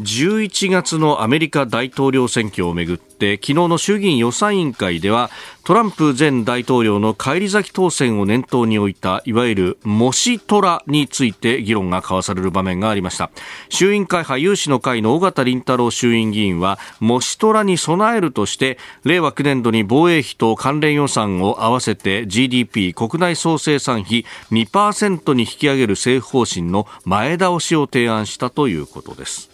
[0.00, 5.28] 11月のアメリカ大統領選挙をめぐって昨日の衆議院予算委員会では
[5.64, 13.30] トランプ前大統領の返り咲き当選を念頭に置いたいわゆる模試トラについて議論が交わされる場面がありました。
[13.68, 29.47] 衆院会派有志の会の尾形凛太郎衆院議員は模試トラに備えるとして令和9年度に防衛費と関連予算を合わせて GDP 国内総生産比2%に引き上げる政府方針の前倒しを提案したということです。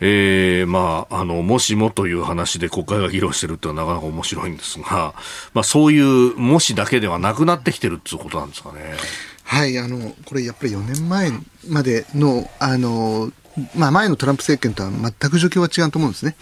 [0.00, 5.14] えー、まあ、あの、もしもという話で国会が議論してるってのはなかなか面白いんですが、
[5.54, 8.94] まあ、そういうもしだけではなくなってきてるっていうことなんですかね。
[9.44, 11.32] はい、あの、これやっぱり4年前
[11.68, 13.32] までの、あの、
[13.74, 16.36] まあ、前のトランプ政権とは全く状況は違うと思うんですね。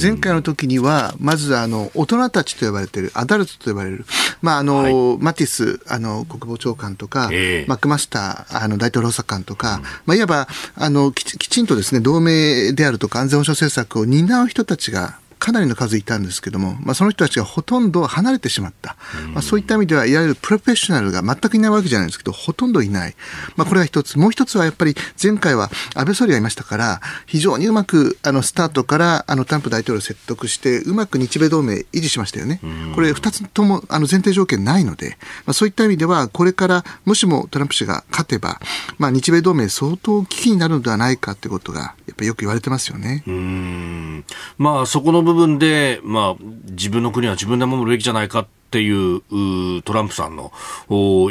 [0.00, 4.04] 前回の時には、まずあの大人たちと呼ばれている、アダルトと呼ばれる、
[4.42, 18.96] まああの、はい、マティスあの国防長官とか、えー、マックマスターあの大統領補佐官とか、うん、まあ、いわばあのきちんとです、ね、同盟であるとか安全保障政策を担う人たちがかなりの数いたんですけども、まあ、その人たちがほとんど離れてしまった、
[19.32, 23.14] まあ、そういった意味では、いわゆるプロフェッショナルが全くいないわけじゃないですけど、ほとんどいない、
[23.54, 32.60] まあ、これが一つ、もう一つはやっぱり前回は安倍総理がいましたから、非常にうまくあのスタートからあのトランプ大統領を説得して、うまく日米同盟維持しましたよね、
[32.96, 35.16] これ、2つともあの前提条件ないので、
[35.46, 38.58] まあ、そういった意味では、これからもしもトランプ氏が勝てば、
[38.98, 43.22] まあ、日米同盟、相当危機になるのではないかということが、やっぱりよく言われてますよね。
[43.26, 44.24] うん。
[44.58, 50.50] まあ、そこの部分で、まあ、自分の国は自分で守るべきじゃないかっていうトランプさんの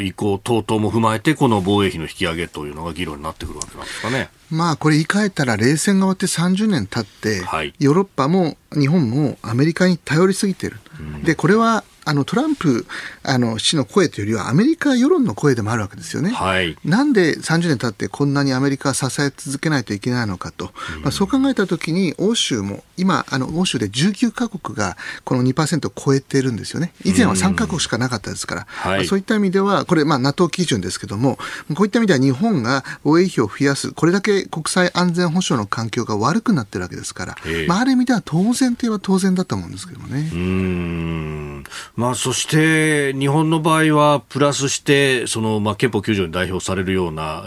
[0.00, 4.30] 意向等々も踏まえて、この防衛費の引き上げというのが議論になってくるわけなんですかね。
[4.50, 10.78] まあ、これ言い換えたら、冷戦が終わって30年経って、はい、ヨーロッパも日本もアメリカに頼りすぎてる。
[10.98, 12.86] うん、で、これはあのトランプ
[13.24, 16.30] あの氏の声というよりはアメリカ世論の声でもあるわけですよね。
[16.30, 26.92] はい、なんで30年経ってこんなにアメリカは支え続けないといけないのかと、うん、まあ、そう考えたときに欧州も今あの欧州で19カ国がこの2%を超えてるんですよね。
[27.04, 31.38] 以前は3カ国しかなかったですから、うんまあ、そういった意味ではこれ、まあ、NATO 基準ですけども
[31.74, 37.36] こういった意味では日本が防衛費を増やすこれだけ国際安全保障の環境が悪くなってるわけですから、
[37.66, 40.30] まあ、ある意味では当然といえば当然だと思うんですけどもね。
[40.32, 41.64] うん
[41.96, 47.44] まあ、そして日本の場合はプラスしてその、まあ、憲法9条に代表されるような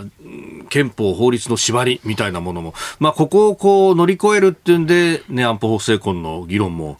[0.70, 6.98] 憲法法律の縛りみたいなものも、まあ、ここをこう乗り越えるっていうんで、ね、安保法制婚の議論も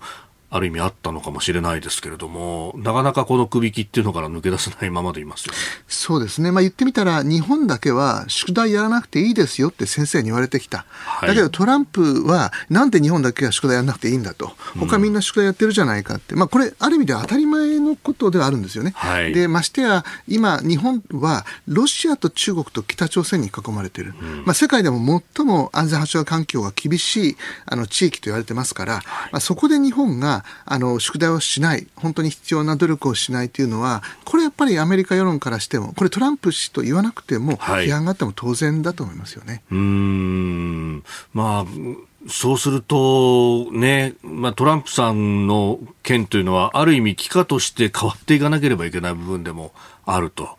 [0.52, 18.94] ある意味あったのかもしれないですけれども、なかなかこの首切っていうのから抜け出せないままでいますよ、ね、そうですね、まあ、言ってみたら、日本だけは宿題やらなくていいですよって先生に言われてきた、はい、だけどトランプは、なんで日本だけは宿題やらなくていいんだと、他みんな宿題やってるじゃないかって、うん、まあ、これ、ある意味では当たり前のことではあるんですよね。
[18.96, 39.64] はい、でましてや、今、日本はロシアと中国と北朝鮮に囲まれている、うん、まあ、世界でも最も安全保障環境が厳しいあの地域と言われてますから、はい、まあ、そこで日本があの宿題をしない、本当に必要な努力をしないというのは、これやっぱりアメリカ世論からしても、これトランプ氏と言わなくても、批判があっても当然だと思いますよね。
[39.70, 49.72] はい、うんまあそうすると、ね、まあ、トランプさんの件というのは、ある意味、帰化として変わっていかなければいけない部分でも
[50.06, 50.58] あると。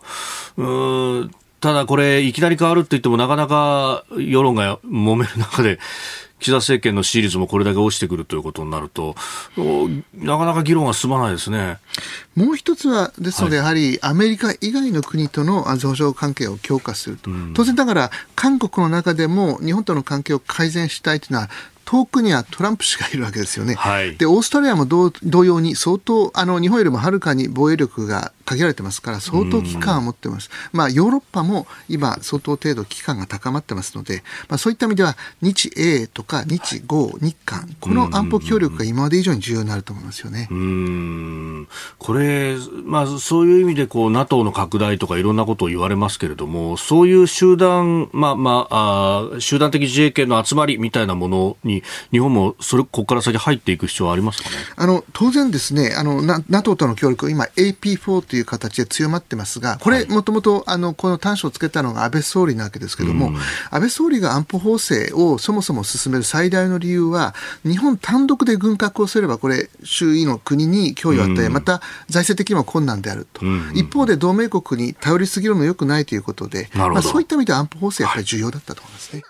[0.57, 5.77] うんただこれ、いきなり変わるって言っても、なかなか世論が揉める中で、
[6.41, 9.15] 岸田政権の支持率もこれだけ落ちてくるということになると、
[10.15, 11.77] なかなか議論が進まないですね。
[12.35, 21.49] もう一つは、ですので、やはりアメリカ以外の国との安全保障関係を強化すると、当然ながら、韓国の中でも日本との関係を改善したいというのは、
[21.91, 23.73] 遠くにはトランプ氏がいるわけですよね。
[23.73, 25.11] はい、で、オーストラリアも同
[25.43, 30.49] 様に相当、あの、日本よりもはるかに防衛力が限られてますから、相当危機感を持ってます。
[30.71, 40.47] まあ、ヨーロッパも今、相当程度危機感が高まってますので、まあ、そういった意味では、日英とか日豪、日韓、この安保協力が今まで以上に重要になると思いますよね。
[40.49, 41.67] うん
[41.97, 51.80] これ、まあ、そういう意味で、こう、NATO の拡大とかいろんなことを言われますけれども、そういう集団、まあまあ、あ集団的自衛権の集まりみたいなものに、
[52.11, 54.55] 日本もそれ、ここから先入っていく必要はありますかね？
[54.75, 73.45] あの、当然ですね、あの、NATO との協力、今 AP4 という形で強まってますが、これ、もともと、あの、この短所をつけたのが安倍総理なわけですけれども、うん、安倍総理が安保法制をそもそも進める最大の理由は、日本単独で軍拡をすれば、これ、周囲の国に脅威を与え、また財政的にも困難であると。
[73.73, 79.23] 一方で同盟国に頼りすぎるのよくないということで、まあ、そういった意味で安保法制やっぱり重要だったと思いますね。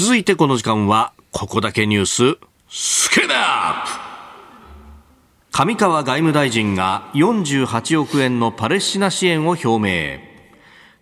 [0.00, 2.38] 続いてこの時間は、ここだけニュース、
[2.68, 3.32] スケープ
[5.50, 10.27] 上川外務大臣が48億円のパレスチナ支援を表明。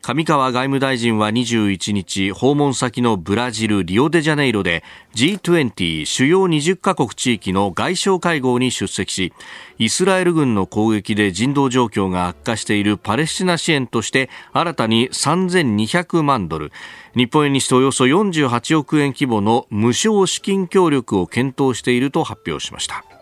[0.07, 4.85] 上川外務大臣は21日、訪問先のブラジル・リオデジャネイロで
[5.17, 9.33] G20 主要20カ国地域の外相会合に出席し、
[9.79, 16.71] イスラエル軍の攻撃で人道状況が悪化しているパレスチナ支援として新たに3200万ドル、
[17.17, 23.16] 日本円にしておよそ48億円規模の無償資金協力を検討していると発表しました。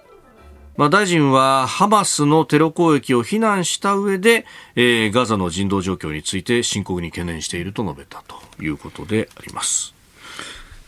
[0.77, 4.45] まあ、大臣はハマスのテロ攻撃を非難した上で、
[4.75, 9.95] えー、ガザの人道状況について深刻に懸念していると述べたということであります。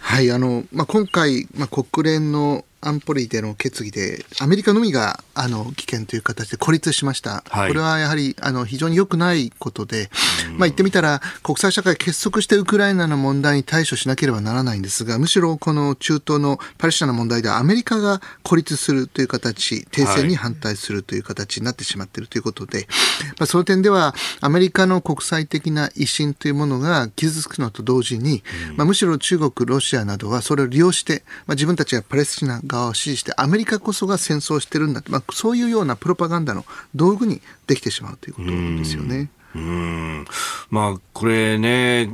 [0.00, 10.08] はい、あの、まあ、今回、まあ、国連の安保理での決議で、アメリカのみがあの危険という形で孤立しました、はい、これはやはりあの非常に良くないことで、
[10.56, 28.42] まあ、言ってみたら、国際社会結束してウクライナの問題に対処しなければならないんですが、むしろこの中東のパレスチナの問題では、アメリカが孤立するという形、停戦に反対するという形になってしまっているということで、はい、まあ、その点では、アメリカの国際的な威信というものが傷つくのと同時に、
[28.76, 36.64] まあ、むしろ中国、ロシアなどはそれを利用して、まあ、自分たちがパレスチナ側を支持して、アメリカこそが戦争してるんだまあ、そういうようなプロパガンダの
[36.94, 39.30] 道具にできてしまうということですよね。
[39.54, 40.26] うん
[40.70, 42.10] まあ、これね、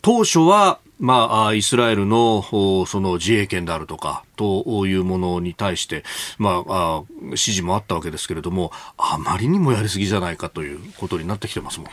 [0.00, 6.04] 当初は、まあ、イスラエルのその自衛権であるとか、というものに対して、
[6.38, 11.92] まあ、指示もあったわけですけれども、あまりにもやりすぎじゃないかということになってきてますもんね。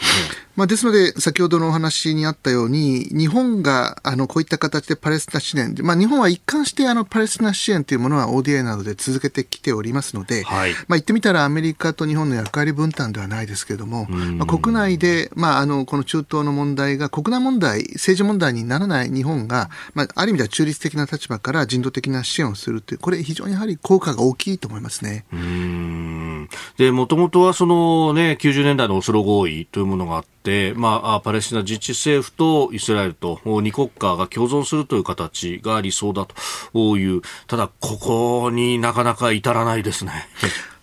[0.56, 25.26] まあ、ですので、先ほどのお話にあったように、日本があのこういった形でパレスチナ支援、まあ、日本は一貫してあのパレスチナ支援というものは ODA などで続けてきておりますので、はい、まあ、言ってみたらアメリカと日本の役割分担ではないですけれども、まあ、国内で、まあ、あのこの中東の問題が国内問題、政治問題にならない日本が、まあ、ある意味では中立的な立場から人道的な支援支援をするという、これ非常にやはり効果が大きいと思いますね。
[25.34, 26.50] うん、
[26.94, 36.28] もともとはそのね、90年代のオスロ合意というものがあって、まあ、パレスチナ自治政府とイスラエルと2国家が共存するという形が理想だ
[36.74, 40.28] という、ただ、ここになかなか至らないですね。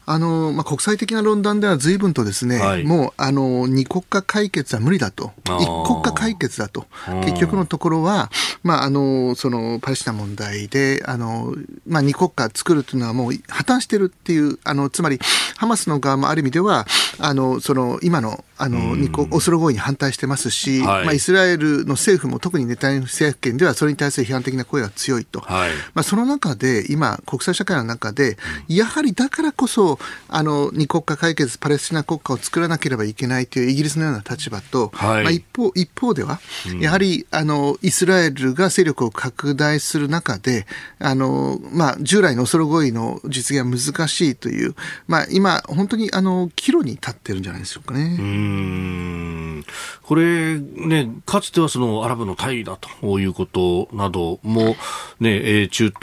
[0.07, 5.33] あの、まあ、国際的な論壇では随分とですね、はい、もう、あの、二国家解決は無理だと。
[5.45, 6.87] 一国家解決だと。
[7.25, 8.31] 結局のところは、
[8.63, 11.55] まあ、あの、その、パレスチナ問題で、あの、
[11.89, 15.19] まあ、二国家作るというのはもう破綻してるっていう、あの、つまり、
[15.57, 16.87] ハマスの側もある意味では、
[17.19, 25.41] あの、その、今の、あの、二国、オスロ合意に反対してますし、はい、まあ、イスラエルの政府も特にネタニヤフ政権ではそれに対する批判的な声が強いと。
[25.41, 28.37] はい、まあ、その中で、今、国際社会の中で、
[28.69, 29.99] やはりだからこそ、
[30.29, 36.41] あの二国家解決、パレスチナ国家を作らなければいけないというイギリスのような立場と、はい、まあ、一方一方では、
[36.81, 40.67] やはりあのイスラエルが勢力を拡大する中で、
[40.99, 44.75] あのまあ、従来のオスロ合意の実現は難しいという、
[45.07, 48.17] まあ、今、本当にあの岐路に立ってるんじゃないでしょうかね。
[48.19, 49.65] うん
[50.03, 54.77] これ、ね、かつてはそのアラブの大だということなども、
[55.19, 56.03] ね、中東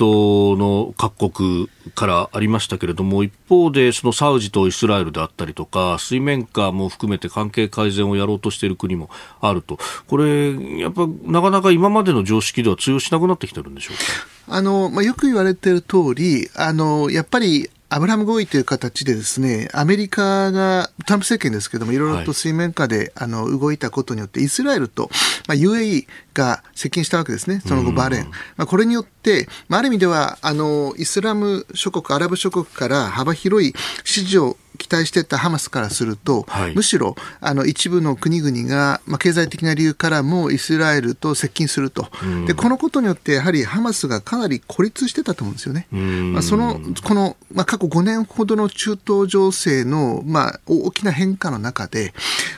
[0.57, 9.77] の各国からありましたけれども、一方でそのサウジとイスラエルであったりとか、水面下も含めて関係改善をやろうとしている国もあると、
[10.07, 14.55] これ、やっぱなかなか今までの常識では通用しなくなってきてるんでしょうか？
[14.55, 25.11] あのまあ、よく言われている通りあのやっぱりアブラム合意という形でですね、アメリカが、トランプ政権ですけども、いろいろと水面下で、あの動いたことによって、イスラエルと、
[25.47, 28.31] まあ、UAE が接近したわけですね、その後、バーレーン。
[28.57, 33.73] まあ、これによって、まあ、ある意味ではあのイスラム諸国、アラブ諸国から幅広い
[34.03, 42.07] 支持を期待していたハマスからすると、はい、むしろあの一部の国々が、まあ、経済的な理由からもイスラエルと接近すると、
[42.47, 45.87] でこのことによって、やはりハマスがかなり孤立してたと思うんですよね。
[45.91, 52.13] まあ、そのこの、まあ、過去5年ほどの中東情勢の、まあ、大きな変化の中で、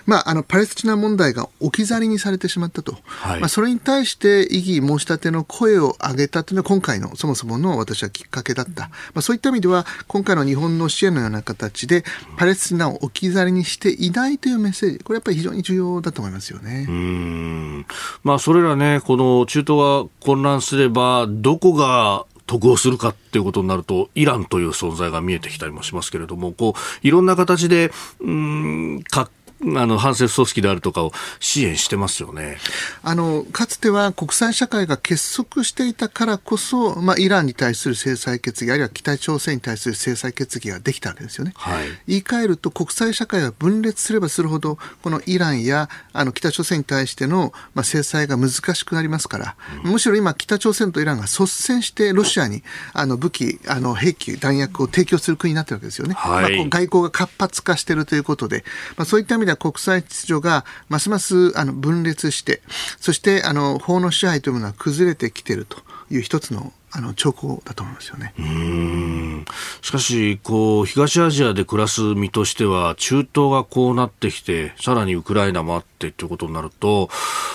[0.05, 12.03] まあ、あのパレスチナ問題が置き去りにされてしまったと、はい、まあ、それに対して異議申し立ての声を上げたというのは、今回のそもそもの私はきっかけだった、まあ、そういった意味では、今回の日本の支援のような形で、
[12.37, 16.85] パレスチナを置き去りにしていないというメッセージ、これやっぱり非常に重要だと思いますよね。
[16.87, 17.85] うん。
[18.23, 27.91] まあ、それらね、この中東が混乱すれば、どこが得をするかっていうことになると、イランという存在が見えてきたりもしますけれども、こう、いろんな形で、
[28.21, 29.31] うん、各
[29.77, 32.57] あの反政府組織であるとかを支援してますよね
[33.03, 41.53] あのかつては国際社会が結束していたからこそ、まあ、イランに対する制裁決議、あるいは北朝鮮に対する制裁決議ができたわけですよね。
[41.55, 52.63] はい、言い換えると、国際社会が分裂すればするほど、このイランやあの北朝鮮に対しての、まあ、制裁が難しくなりますから、うん、むしろ今、北朝鮮とイランが率先してロシアに
[52.93, 56.13] あの武器、あの兵器、弾薬を提供する国になってるわけですよね。
[56.15, 58.63] はい、まあ、外交が活発化しているということで、
[58.97, 62.61] まあ、そういった意味で国際秩序がますますあの分裂して、
[62.99, 65.77] そしてあの法の支配というものは崩れてきていると
[66.09, 68.33] いう一つのあの兆候だと思いますよね。
[68.39, 69.45] うん。
[69.81, 77.09] しかしこう、東アジアで暮らす身としては、中東がこうなってきて、さらにウクライナもあってということになると、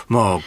[0.09, 0.41] ま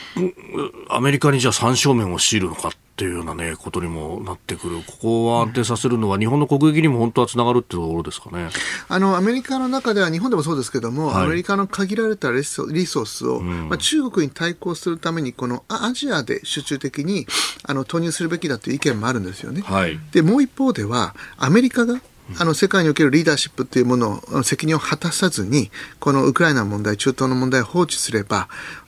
[0.90, 4.78] あ、アメリカにじゃあ三正面を強いるのかっていうようなね、ことにもなってくる。
[4.86, 8.50] ここを安定させるのは、日本の国益にも本当はつながるっていうところですかね。
[8.88, 17.26] あの、アメリカの中では、日本でもそうですけども、はい、アメリカの限られたリソースを、うん、まあ、中国に対抗するために、このアジアで集中的に
[17.64, 19.62] あの投入するべきだという意見もあるんですよね。
[19.62, 22.00] はい、で、もう一方では、アメリカが
[22.40, 28.48] あの世界におけるリーダーシップというものを責任を果たさずにこのウクライナの問題中東の問題を放置すれば、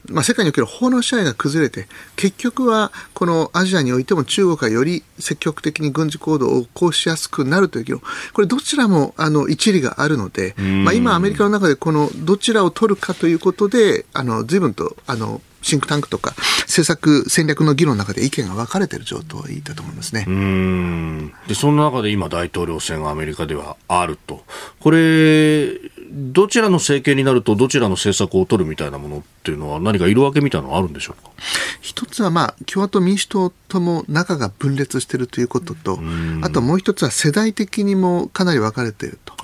[0.09, 8.01] まあ、世界における法の支配が崩れて結局はこのアジアにおいても中国がより積極的に軍事行動を起こしやすくなるという議論。
[8.33, 16.35] これどちらもあの一理があるので、まあ、今アメリカの中でこのどちらを取るかということであの随分とあのシンクタンクとか
[16.67, 20.25] 政策戦略の議論の中で意見が分かれている状態だと思いますね。
[20.27, 21.33] うん。
[21.47, 24.45] でその中で今、大統領選がアメリカではあると、
[24.79, 25.79] これ、
[26.11, 31.29] どちらの政権になるとどちらの政策を取るみたいなものっていうのは何か色分けみたいなのはあるんでしょうか？
[31.81, 35.99] 一つはまあ共和党民主党とも仲が分裂しているということと
[36.41, 39.35] あともう一つは世代的にもかなり分かれていると。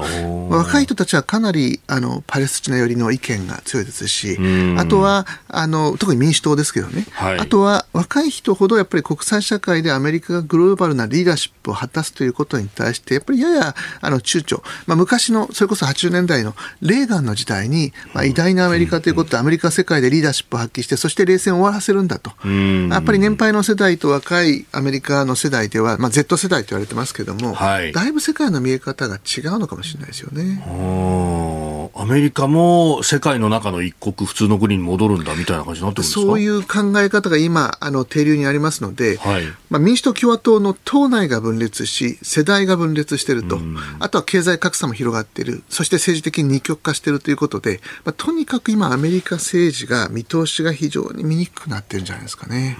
[0.49, 4.37] 若い人たちはかなりあのパレスチナ寄りの意見が強いですし
[4.77, 22.31] あとはあの特に民主党ですけどね、はい、あとは若い人ほどやっぱり国際社会でアメリカがグローバルなリーダーシップを果たすということに対してやっぱりややあの躊躇、まあ、昔のそれこそ80年代のレーガンの時代に、まあ、偉大なアメリカということで、アメリカ世界でリーダーシップを発揮して、そして冷戦を終わらせるんだと。
[22.47, 31.70] やっぱり年配の世代と若いアメリカの世代では、まあ、Z 世代と言われてますけども、はい、だいぶ世界の見え方が違うのかもしれないですよね。
[32.01, 36.21] アメリカも世界の中の一国、普通の国に戻るんだみたいな感じになってるんですか？
[36.21, 43.59] そういう考え方が今、あの定流にありますので、はい、まあ、民主党、共和党の党内が分裂し、世代が分裂していると、
[43.99, 52.77] あとは経済格差も広がっている、そして政治的に二極化しているということで、まあ、とにかく今、アメリカ政治が見通しが非常に見にくくなってるんじゃないですかね。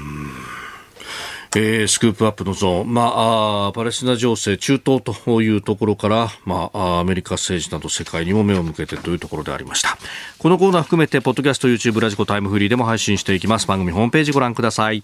[1.54, 9.98] えー、スクープアップのゾーン、まあ、あパレスチナ情勢、中東というところから、まあ、アメリカ政治など世界にも目を向けてというところでありました。
[10.40, 13.68] このコーナー含めて、ポッドキャスト、YouTube、ラジコ、タイムフリーでも配信していきます。
[13.68, 15.04] 番組ホームページご覧ください。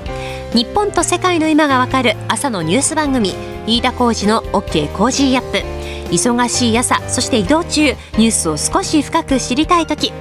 [0.53, 3.33] 日本と世界の今がわかる朝のニュース番組
[3.67, 5.59] 飯田浩二の OK Cozy up。
[6.13, 10.11] 忙しい朝そして移動中ニュースを少し深く知りたい時。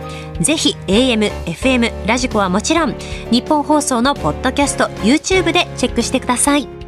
[0.40, 2.94] ぜひ AM、FM、ラジコはもちろん
[3.32, 6.79] ニッポン放送のポッドキャスト YouTube でチェックしてください。